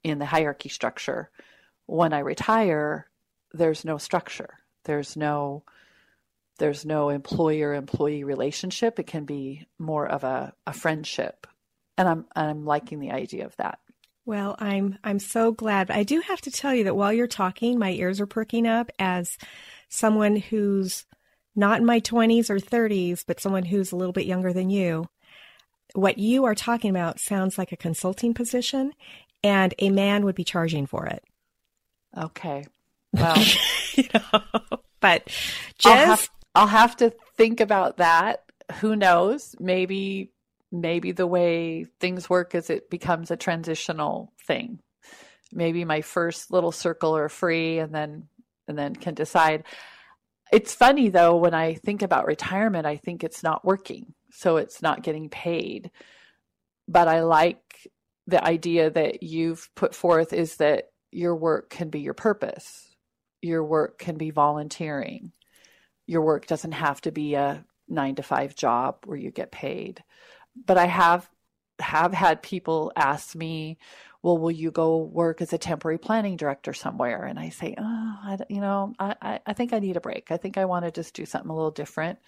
[0.03, 1.31] in the hierarchy structure.
[1.87, 3.09] When i retire
[3.53, 4.59] there's no structure.
[4.85, 5.65] There's no
[6.59, 8.99] there's no employer employee relationship.
[8.99, 11.47] It can be more of a, a friendship.
[11.97, 13.79] And i'm i'm liking the idea of that.
[14.25, 15.91] Well i'm i'm so glad.
[15.91, 18.91] I do have to tell you that while you're talking my ears are perking up
[18.99, 19.39] as
[19.88, 21.05] someone who's
[21.55, 25.07] not in my 20s or 30s but someone who's a little bit younger than you
[25.94, 28.92] what you are talking about sounds like a consulting position
[29.42, 31.25] and a man would be charging for it
[32.16, 32.64] okay
[33.12, 33.37] well
[33.94, 34.40] you know
[35.01, 35.27] but
[35.79, 38.44] just I'll have, I'll have to think about that.
[38.81, 39.55] Who knows?
[39.61, 40.33] Maybe
[40.72, 44.81] maybe the way things work is it becomes a transitional thing.
[45.53, 48.29] Maybe my first little circle are free and then
[48.68, 49.64] and then can decide.
[50.52, 54.14] It's funny though when I think about retirement, I think it's not working.
[54.31, 55.90] So it's not getting paid.
[56.88, 57.88] But I like
[58.26, 62.88] the idea that you've put forth is that your work can be your purpose.
[63.42, 65.33] Your work can be volunteering
[66.07, 70.02] your work doesn't have to be a nine to five job where you get paid.
[70.64, 71.29] But I have
[71.79, 73.76] have had people ask me,
[74.27, 77.27] well, will you go work as a temporary planning director somewhere?
[77.27, 80.33] And I say, oh, I, you know, I, I think I need a break.
[80.33, 82.19] I think I want to just do something a little different.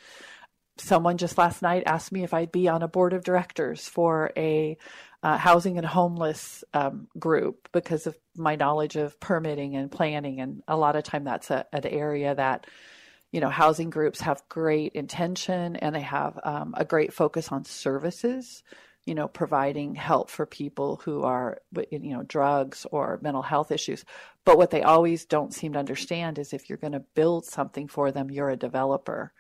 [0.77, 4.31] Someone just last night asked me if I'd be on a board of directors for
[4.37, 4.79] a
[5.25, 10.41] uh, housing and homeless um, group because of my knowledge of permitting and planning.
[10.41, 12.69] And a lot of time that's a, an area that
[13.33, 17.65] you know, housing groups have great intention and they have um, a great focus on
[17.65, 18.63] services,
[19.09, 24.05] you know, providing help for people who are, you know, drugs or mental health issues.
[24.45, 27.89] But what they always don't seem to understand is if you're going to build something
[27.89, 29.33] for them, you're a developer.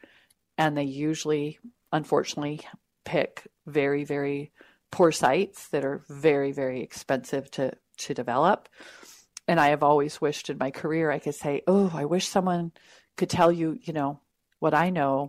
[0.56, 1.58] And they usually,
[1.92, 2.62] unfortunately,
[3.04, 4.52] pick very, very
[4.90, 8.70] poor sites that are very, very expensive to, to develop.
[9.46, 12.72] And I have always wished in my career I could say, oh, I wish someone
[13.18, 14.20] could tell you, you know,
[14.60, 15.28] what I know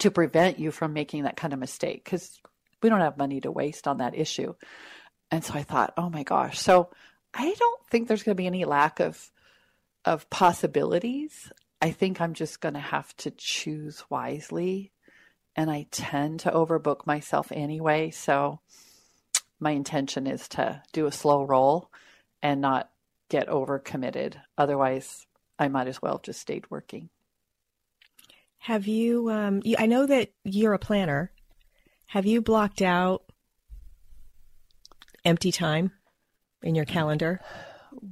[0.00, 2.38] to prevent you from making that kind of mistake because
[2.84, 4.52] we don't have money to waste on that issue.
[5.30, 6.58] And so I thought, oh my gosh.
[6.58, 6.90] So
[7.32, 9.32] I don't think there's going to be any lack of
[10.04, 11.50] of possibilities.
[11.80, 14.92] I think I'm just going to have to choose wisely.
[15.56, 18.10] And I tend to overbook myself anyway.
[18.10, 18.60] So
[19.58, 21.90] my intention is to do a slow roll
[22.42, 22.90] and not
[23.30, 24.34] get overcommitted.
[24.58, 25.26] Otherwise,
[25.58, 27.08] I might as well have just stayed working.
[28.58, 31.30] Have you, um, you, I know that you're a planner.
[32.06, 33.24] Have you blocked out
[35.24, 35.92] empty time
[36.62, 37.40] in your calendar?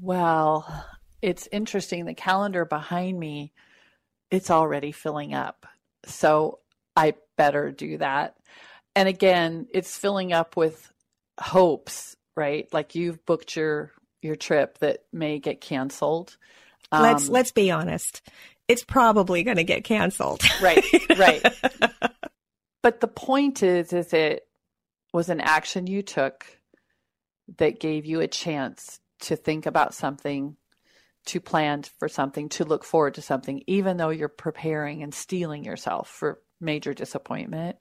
[0.01, 0.87] Well,
[1.21, 2.05] it's interesting.
[2.05, 3.53] The calendar behind me,
[4.31, 5.67] it's already filling up.
[6.07, 6.59] So
[6.97, 8.37] I better do that.
[8.95, 10.93] And again, it's filling up with
[11.41, 12.69] hopes, right?
[12.73, 16.37] Like you've booked your your trip that may get canceled.
[16.91, 18.23] Um, let's let's be honest.
[18.69, 20.43] It's probably going to get canceled.
[20.63, 20.85] Right.
[21.17, 21.43] Right.
[22.83, 24.47] but the point is is it
[25.13, 26.47] was an action you took
[27.59, 30.57] that gave you a chance to think about something,
[31.27, 35.65] to plan for something, to look forward to something, even though you're preparing and steeling
[35.65, 37.77] yourself for major disappointment.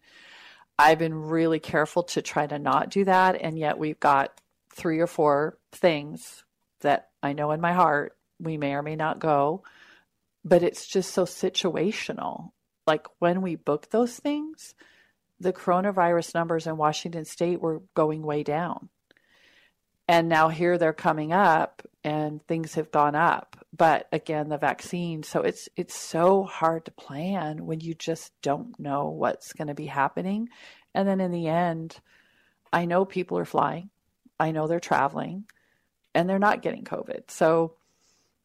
[0.78, 3.36] I've been really careful to try to not do that.
[3.40, 4.40] And yet we've got
[4.74, 6.44] three or four things
[6.82, 9.64] that I know in my heart we may or may not go,
[10.44, 12.52] but it's just so situational.
[12.88, 14.74] Like when we book those things,
[15.42, 18.90] the coronavirus numbers in Washington state were going way down.
[20.08, 23.58] And now here they're coming up and things have gone up.
[23.76, 28.78] But again, the vaccine, so it's it's so hard to plan when you just don't
[28.80, 30.50] know what's going to be happening.
[30.94, 31.98] And then in the end,
[32.74, 33.90] I know people are flying.
[34.40, 35.46] I know they're traveling
[36.14, 37.32] and they're not getting COVID.
[37.32, 37.76] So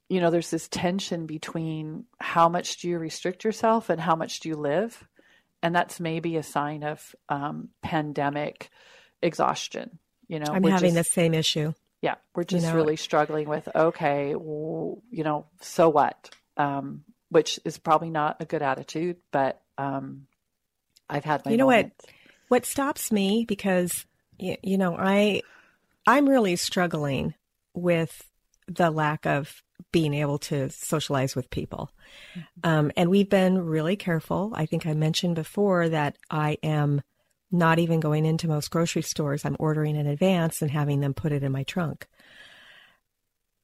[0.08, 4.40] you know, there's this tension between how much do you restrict yourself and how much
[4.40, 5.02] do you live?
[5.62, 8.70] And that's maybe a sign of um, pandemic
[9.22, 9.98] exhaustion.
[10.28, 11.72] You know, I'm having just, the same issue.
[12.02, 16.30] Yeah, we're just you know, really struggling with okay, you know, so what?
[16.56, 20.26] Um, which is probably not a good attitude, but um,
[21.08, 21.50] I've had my.
[21.50, 21.90] You know what?
[22.48, 24.04] What stops me because
[24.38, 25.42] you, you know I
[26.06, 27.34] I'm really struggling
[27.74, 28.22] with
[28.68, 29.62] the lack of
[29.92, 31.90] being able to socialize with people.
[32.34, 32.70] Mm-hmm.
[32.70, 34.52] Um, and we've been really careful.
[34.54, 37.02] I think I mentioned before that I am
[37.50, 39.44] not even going into most grocery stores.
[39.44, 42.06] I'm ordering in advance and having them put it in my trunk.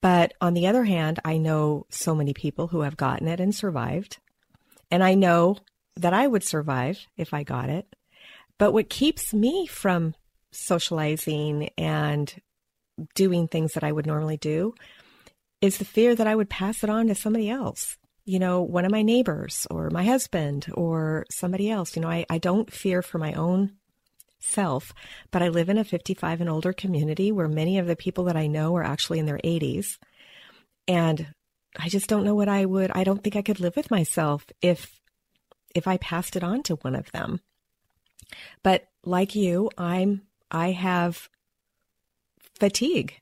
[0.00, 3.54] But on the other hand, I know so many people who have gotten it and
[3.54, 4.18] survived.
[4.90, 5.56] And I know
[5.96, 7.94] that I would survive if I got it.
[8.58, 10.14] But what keeps me from
[10.50, 12.34] socializing and
[13.14, 14.74] doing things that I would normally do
[15.62, 17.96] is the fear that I would pass it on to somebody else.
[18.24, 21.96] You know, one of my neighbors or my husband or somebody else.
[21.96, 23.72] You know, I, I don't fear for my own
[24.40, 24.92] self,
[25.30, 28.36] but I live in a 55 and older community where many of the people that
[28.36, 29.98] I know are actually in their 80s.
[30.88, 31.28] And
[31.78, 34.46] I just don't know what I would, I don't think I could live with myself
[34.60, 35.00] if,
[35.74, 37.40] if I passed it on to one of them.
[38.62, 41.28] But like you, I'm, I have
[42.58, 43.21] fatigue.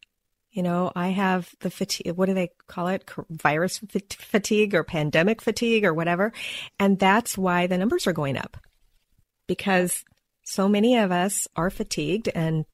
[0.53, 3.09] You know, I have the fatigue, what do they call it?
[3.31, 3.81] Virus
[4.19, 6.33] fatigue or pandemic fatigue or whatever.
[6.79, 8.57] And that's why the numbers are going up
[9.47, 10.05] because
[10.45, 12.65] so many of us are fatigued and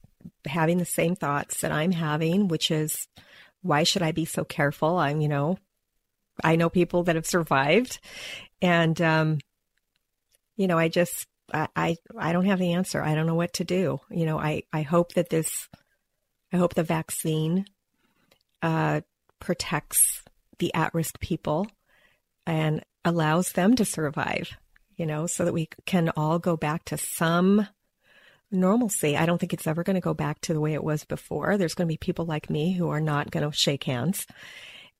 [0.47, 3.07] having the same thoughts that I'm having, which is,
[3.61, 4.97] why should I be so careful?
[4.97, 5.57] I'm, you know,
[6.43, 7.99] I know people that have survived
[8.59, 9.39] and, um,
[10.55, 13.03] you know, I just, I, I, I don't have the answer.
[13.03, 13.99] I don't know what to do.
[14.09, 15.69] You know, I, I hope that this
[16.51, 17.65] I hope the vaccine
[18.61, 19.01] uh,
[19.39, 20.23] protects
[20.59, 21.67] the at risk people
[22.45, 24.51] and allows them to survive,
[24.95, 27.67] you know, so that we can all go back to some
[28.49, 29.17] normalcy.
[29.17, 31.57] I don't think it's ever going to go back to the way it was before.
[31.57, 34.25] There's going to be people like me who are not going to shake hands.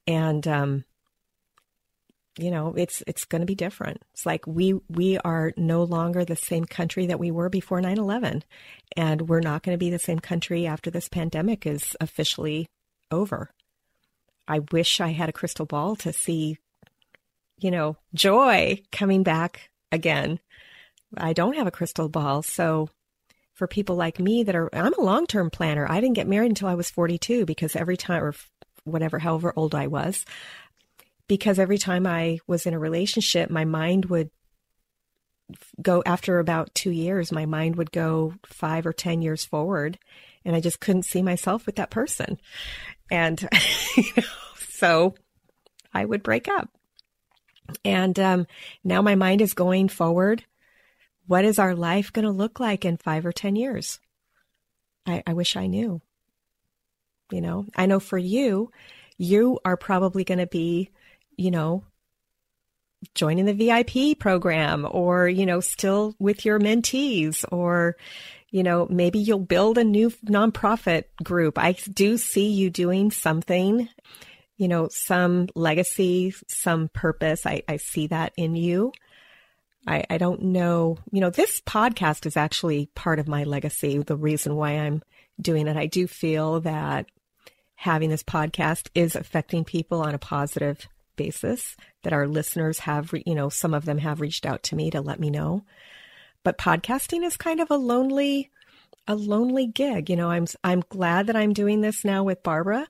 [0.06, 0.84] And, um,
[2.38, 4.02] you know it's it's going to be different.
[4.14, 8.44] It's like we we are no longer the same country that we were before 9/11
[8.96, 12.68] and we're not going to be the same country after this pandemic is officially
[13.12, 13.52] over.
[14.48, 16.58] I wish i had a crystal ball to see
[17.60, 20.40] you know joy coming back again.
[21.18, 22.90] I don't have a crystal ball so
[23.54, 25.90] for people like me that are i'm a long-term planner.
[25.90, 28.36] I didn't get married until i was 42 because every time or
[28.84, 30.24] whatever however old i was
[31.28, 34.30] because every time I was in a relationship, my mind would
[35.82, 39.98] go after about two years, my mind would go five or 10 years forward.
[40.44, 42.40] And I just couldn't see myself with that person.
[43.12, 43.48] And
[44.70, 45.16] so
[45.94, 46.70] I would break up.
[47.84, 48.48] And um,
[48.84, 50.46] now my mind is going forward.
[51.26, 54.00] What is our life going to look like in five or 10 years?
[55.06, 56.02] I, I wish I knew.
[57.32, 58.72] You know, I know for you,
[59.18, 60.92] you are probably going to be
[61.38, 61.84] you know,
[63.14, 67.96] joining the VIP program or, you know, still with your mentees or,
[68.50, 71.58] you know, maybe you'll build a new nonprofit group.
[71.58, 73.88] I do see you doing something,
[74.58, 77.46] you know, some legacy, some purpose.
[77.46, 78.94] I, I see that in you.
[79.86, 84.18] I, I don't know, you know, this podcast is actually part of my legacy, the
[84.18, 85.02] reason why I'm
[85.40, 85.78] doing it.
[85.78, 87.06] I do feel that
[87.76, 90.88] having this podcast is affecting people on a positive
[91.18, 94.90] basis that our listeners have, you know, some of them have reached out to me
[94.92, 95.66] to let me know.
[96.44, 98.50] But podcasting is kind of a lonely,
[99.06, 100.10] a lonely gig.
[100.10, 102.88] You know, I'm, I'm glad that I'm doing this now with Barbara.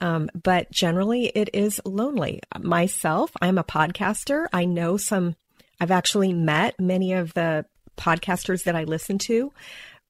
[0.00, 2.40] Um, but generally it is lonely.
[2.60, 4.46] Myself, I'm a podcaster.
[4.52, 5.34] I know some,
[5.80, 7.64] I've actually met many of the
[7.96, 9.52] podcasters that I listen to,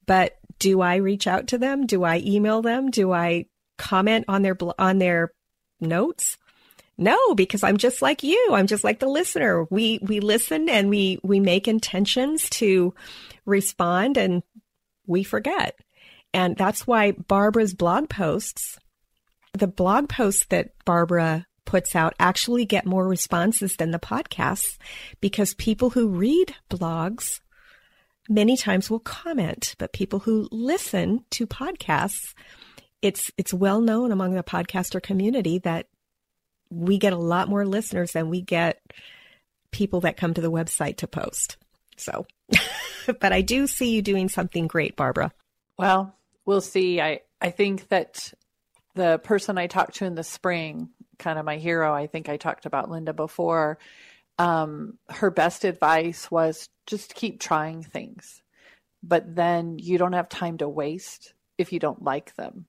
[0.07, 1.87] but do I reach out to them?
[1.87, 2.91] Do I email them?
[2.91, 3.47] Do I
[3.79, 5.33] comment on their, on their
[5.81, 6.39] notes?
[6.97, 8.51] No, because I'm just like you.
[8.53, 9.65] I'm just like the listener.
[9.71, 12.95] We we listen and we we make intentions to
[13.47, 14.43] respond and
[15.07, 15.79] we forget.
[16.33, 18.79] And that's why Barbara's blog posts,
[19.53, 24.77] the blog posts that Barbara puts out actually get more responses than the podcasts
[25.21, 27.41] because people who read blogs
[28.29, 32.35] many times will comment, but people who listen to podcasts,
[33.03, 35.87] it's it's well known among the podcaster community that
[36.75, 38.81] we get a lot more listeners than we get
[39.71, 41.57] people that come to the website to post.
[41.97, 42.27] So,
[43.21, 45.33] but I do see you doing something great, Barbara.
[45.79, 46.17] Well,
[46.47, 47.01] we'll see.
[47.01, 48.33] I, I think that
[48.95, 51.93] the person I talked to in the spring kind of my hero.
[51.93, 53.79] I think I talked about Linda before.
[54.39, 58.43] Um, her best advice was just keep trying things,
[59.03, 62.67] but then you don't have time to waste if you don't like them.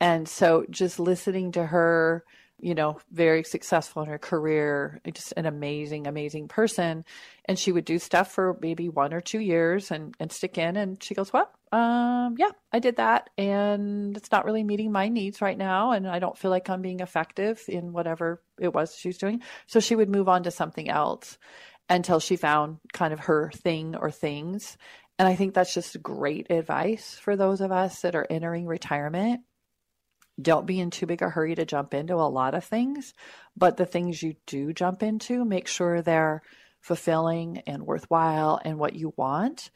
[0.00, 2.24] And so just listening to her,
[2.60, 7.04] you know, very successful in her career, just an amazing, amazing person.
[7.44, 10.76] And she would do stuff for maybe one or two years and, and stick in.
[10.76, 13.30] And she goes, Well, um, yeah, I did that.
[13.38, 15.92] And it's not really meeting my needs right now.
[15.92, 19.42] And I don't feel like I'm being effective in whatever it was she was doing.
[19.66, 21.38] So she would move on to something else
[21.88, 24.76] until she found kind of her thing or things.
[25.18, 29.40] And I think that's just great advice for those of us that are entering retirement
[30.40, 33.12] don't be in too big a hurry to jump into a lot of things,
[33.56, 36.42] but the things you do jump into, make sure they're
[36.80, 39.70] fulfilling and worthwhile and what you want.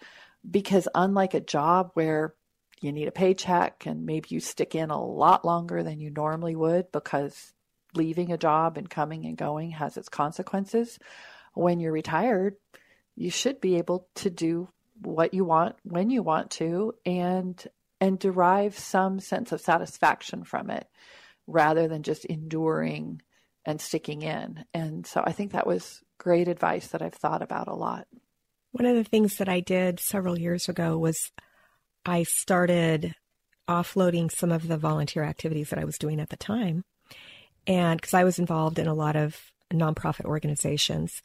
[0.48, 2.34] Because unlike a job where
[2.80, 6.56] you need a paycheck and maybe you stick in a lot longer than you normally
[6.56, 7.52] would because
[7.94, 10.98] leaving a job and coming and going has its consequences,
[11.54, 12.56] when you're retired,
[13.14, 14.68] you should be able to do
[15.00, 17.66] what you want when you want to and
[18.02, 20.88] and derive some sense of satisfaction from it
[21.46, 23.22] rather than just enduring
[23.64, 24.64] and sticking in.
[24.74, 28.08] And so I think that was great advice that I've thought about a lot.
[28.72, 31.30] One of the things that I did several years ago was
[32.04, 33.14] I started
[33.68, 36.82] offloading some of the volunteer activities that I was doing at the time.
[37.68, 39.40] And because I was involved in a lot of
[39.72, 41.22] nonprofit organizations.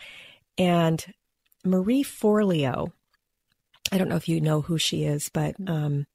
[0.60, 1.04] And
[1.66, 2.92] Marie Forleo,
[3.92, 6.06] I don't know if you know who she is, but um,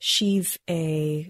[0.00, 1.28] she's a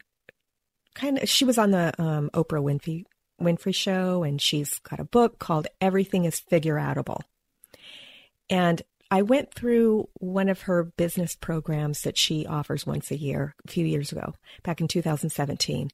[0.95, 3.05] kind of she was on the um, Oprah Winfrey
[3.41, 7.21] Winfrey show, and she's got a book called Everything Is Figureoutable.
[8.49, 13.55] And I went through one of her business programs that she offers once a year,
[13.67, 15.91] a few years ago, back in 2017.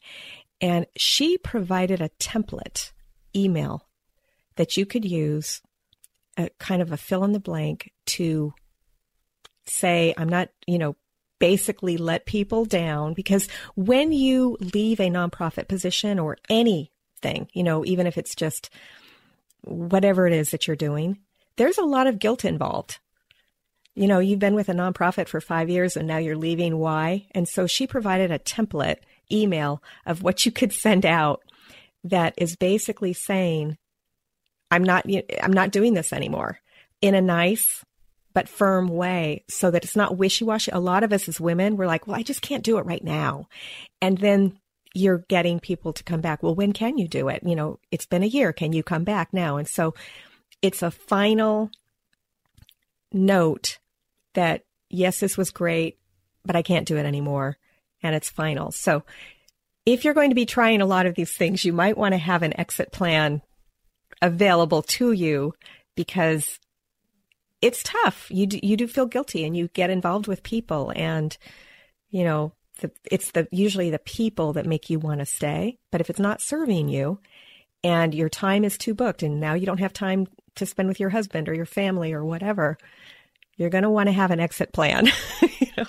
[0.61, 2.93] And she provided a template
[3.35, 3.87] email
[4.57, 5.62] that you could use,
[6.37, 8.53] a kind of a fill in the blank to
[9.66, 10.97] say, I'm not, you know,
[11.39, 17.84] basically let people down because when you leave a nonprofit position or anything, you know,
[17.84, 18.70] even if it's just
[19.62, 21.18] whatever it is that you're doing,
[21.57, 22.99] there's a lot of guilt involved.
[23.95, 26.78] You know, you've been with a nonprofit for five years and now you're leaving.
[26.78, 27.26] Why?
[27.32, 28.99] And so she provided a template
[29.32, 31.43] email of what you could send out
[32.05, 33.78] that is basically saying,
[34.70, 35.07] I'm not,
[35.43, 36.61] I'm not doing this anymore
[37.01, 37.84] in a nice,
[38.37, 40.70] but firm way so that it's not wishy washy.
[40.70, 43.03] A lot of us as women, we're like, well, I just can't do it right
[43.03, 43.49] now.
[44.03, 44.59] And then
[44.93, 46.43] you're getting people to come back.
[46.43, 47.43] Well, when can you do it?
[47.47, 48.53] You know, it's been a year.
[48.53, 49.57] Can you come back now?
[49.57, 49.95] And so
[50.61, 51.70] it's a final
[53.11, 53.78] note
[54.34, 55.97] that, yes, this was great,
[56.45, 57.57] but I can't do it anymore.
[58.03, 58.70] And it's final.
[58.70, 59.03] So
[59.87, 62.18] if you're going to be trying a lot of these things, you might want to
[62.18, 63.41] have an exit plan
[64.20, 65.55] available to you
[65.95, 66.59] because
[67.61, 68.27] it's tough.
[68.31, 71.37] You do, you do feel guilty and you get involved with people and,
[72.11, 75.79] you know, the, it's the usually the people that make you want to stay.
[75.91, 77.21] But if it's not serving you
[77.83, 80.27] and your time is too booked and now you don't have time
[80.57, 82.77] to spend with your husband or your family or whatever,
[83.57, 85.07] you're going to want to have an exit plan.
[85.59, 85.87] you know?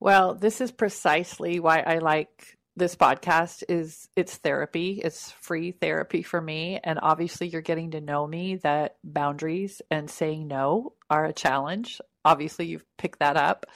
[0.00, 5.00] Well, this is precisely why I like this podcast is it's therapy.
[5.02, 6.80] It's free therapy for me.
[6.82, 12.00] And obviously you're getting to know me that boundaries and saying no are a challenge.
[12.24, 13.66] Obviously you've picked that up.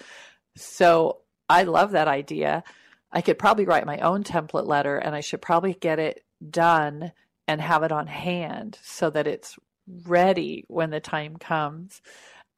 [0.56, 1.18] So
[1.48, 2.64] i love that idea.
[3.12, 7.12] I could probably write my own template letter and i should probably get it done
[7.46, 12.02] and have it on hand so that it's ready when the time comes.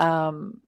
[0.00, 0.60] Um,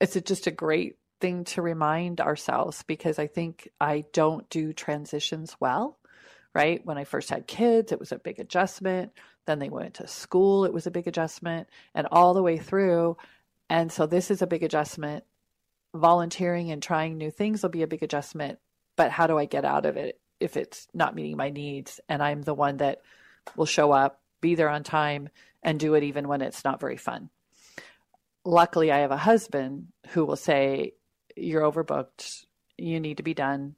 [0.00, 4.72] it's a, just a great thing to remind ourselves because I think I don't do
[4.72, 5.98] transitions well,
[6.54, 6.84] right?
[6.84, 9.12] When I first had kids, it was a big adjustment.
[9.46, 13.16] Then they went to school, it was a big adjustment, and all the way through.
[13.68, 15.24] And so this is a big adjustment.
[15.94, 18.58] Volunteering and trying new things will be a big adjustment.
[18.96, 22.00] But how do I get out of it if it's not meeting my needs?
[22.08, 23.00] And I'm the one that
[23.56, 25.28] will show up, be there on time,
[25.62, 27.30] and do it even when it's not very fun
[28.44, 30.94] luckily I have a husband who will say,
[31.36, 32.44] you're overbooked.
[32.76, 33.76] You need to be done.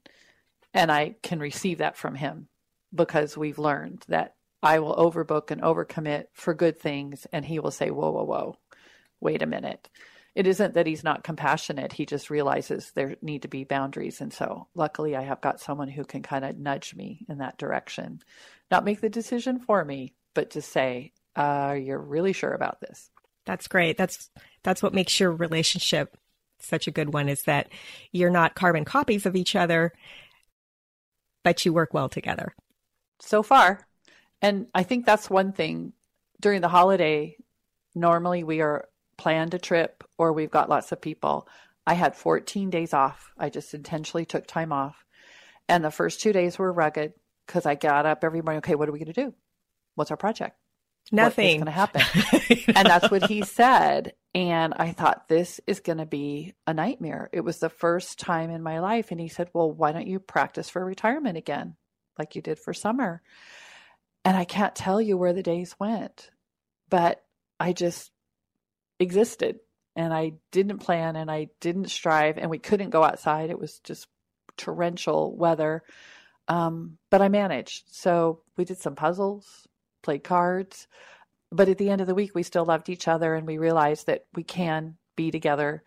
[0.75, 2.49] And I can receive that from him
[2.95, 7.27] because we've learned that I will overbook and overcommit for good things.
[7.33, 8.57] And he will say, whoa, whoa, whoa,
[9.21, 9.89] wait a minute.
[10.35, 11.93] It isn't that he's not compassionate.
[11.93, 14.21] He just realizes there need to be boundaries.
[14.21, 17.59] And so luckily I have got someone who can kind of nudge me in that
[17.59, 18.21] direction,
[18.71, 23.11] not make the decision for me, but just say, uh, you're really sure about this.
[23.45, 23.99] That's great.
[23.99, 24.31] That's,
[24.63, 26.17] that's what makes your relationship
[26.63, 27.69] such a good one is that
[28.13, 29.93] you're not carbon copies of each other,
[31.43, 32.55] but you work well together.
[33.21, 33.87] So far.
[34.41, 35.93] And I think that's one thing
[36.41, 37.37] during the holiday.
[37.95, 41.49] Normally, we are planned a trip or we've got lots of people.
[41.87, 43.33] I had 14 days off.
[43.39, 45.05] I just intentionally took time off.
[45.69, 47.13] And the first two days were rugged
[47.47, 48.59] because I got up every morning.
[48.59, 49.35] Okay, what are we going to do?
[49.95, 50.57] What's our project?
[51.11, 51.61] Nothing.
[51.61, 52.75] What's going to happen?
[52.77, 54.15] and that's what he said.
[54.35, 57.29] And I thought, this is going to be a nightmare.
[57.33, 59.11] It was the first time in my life.
[59.11, 61.77] And he said, Well, why don't you practice for retirement again,
[62.19, 63.23] like you did for summer?
[64.25, 66.31] And I can't tell you where the days went,
[66.89, 67.23] but
[67.61, 68.11] I just
[68.99, 69.59] existed
[69.97, 73.51] and I didn't plan and I didn't strive and we couldn't go outside.
[73.51, 74.07] It was just
[74.57, 75.83] torrential weather.
[76.49, 77.85] Um, but I managed.
[77.95, 79.67] So we did some puzzles,
[80.03, 80.87] played cards.
[81.53, 84.07] But at the end of the week, we still loved each other and we realized
[84.07, 85.85] that we can be together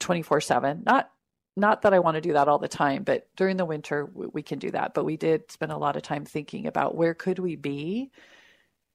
[0.00, 0.82] 24 7.
[0.84, 1.10] Not
[1.58, 4.26] not that I want to do that all the time, but during the winter we,
[4.26, 4.92] we can do that.
[4.92, 8.10] But we did spend a lot of time thinking about where could we be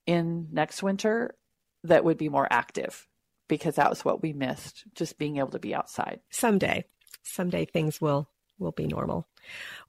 [0.05, 1.36] in next winter
[1.86, 3.07] that would be more active
[3.47, 6.19] because that was what we missed, just being able to be outside.
[6.30, 6.86] Someday,
[7.24, 9.28] someday things will will be normal.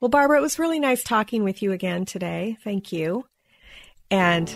[0.01, 2.57] Well, Barbara, it was really nice talking with you again today.
[2.65, 3.27] Thank you.
[4.11, 4.49] And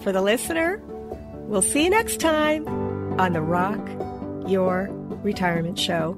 [0.00, 0.82] for the listener,
[1.46, 2.66] We'll see you next time
[3.20, 3.80] on the Rock
[4.48, 4.88] Your
[5.22, 6.14] Retirement Show.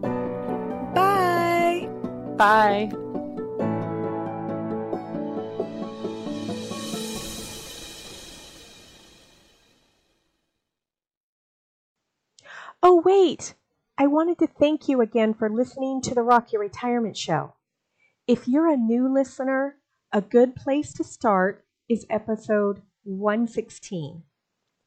[0.95, 1.89] Bye.
[2.37, 2.93] Bye.
[12.87, 13.55] Oh, wait.
[13.97, 17.55] I wanted to thank you again for listening to the Rock Your Retirement Show.
[18.27, 19.77] If you're a new listener,
[20.13, 24.23] a good place to start is episode 116.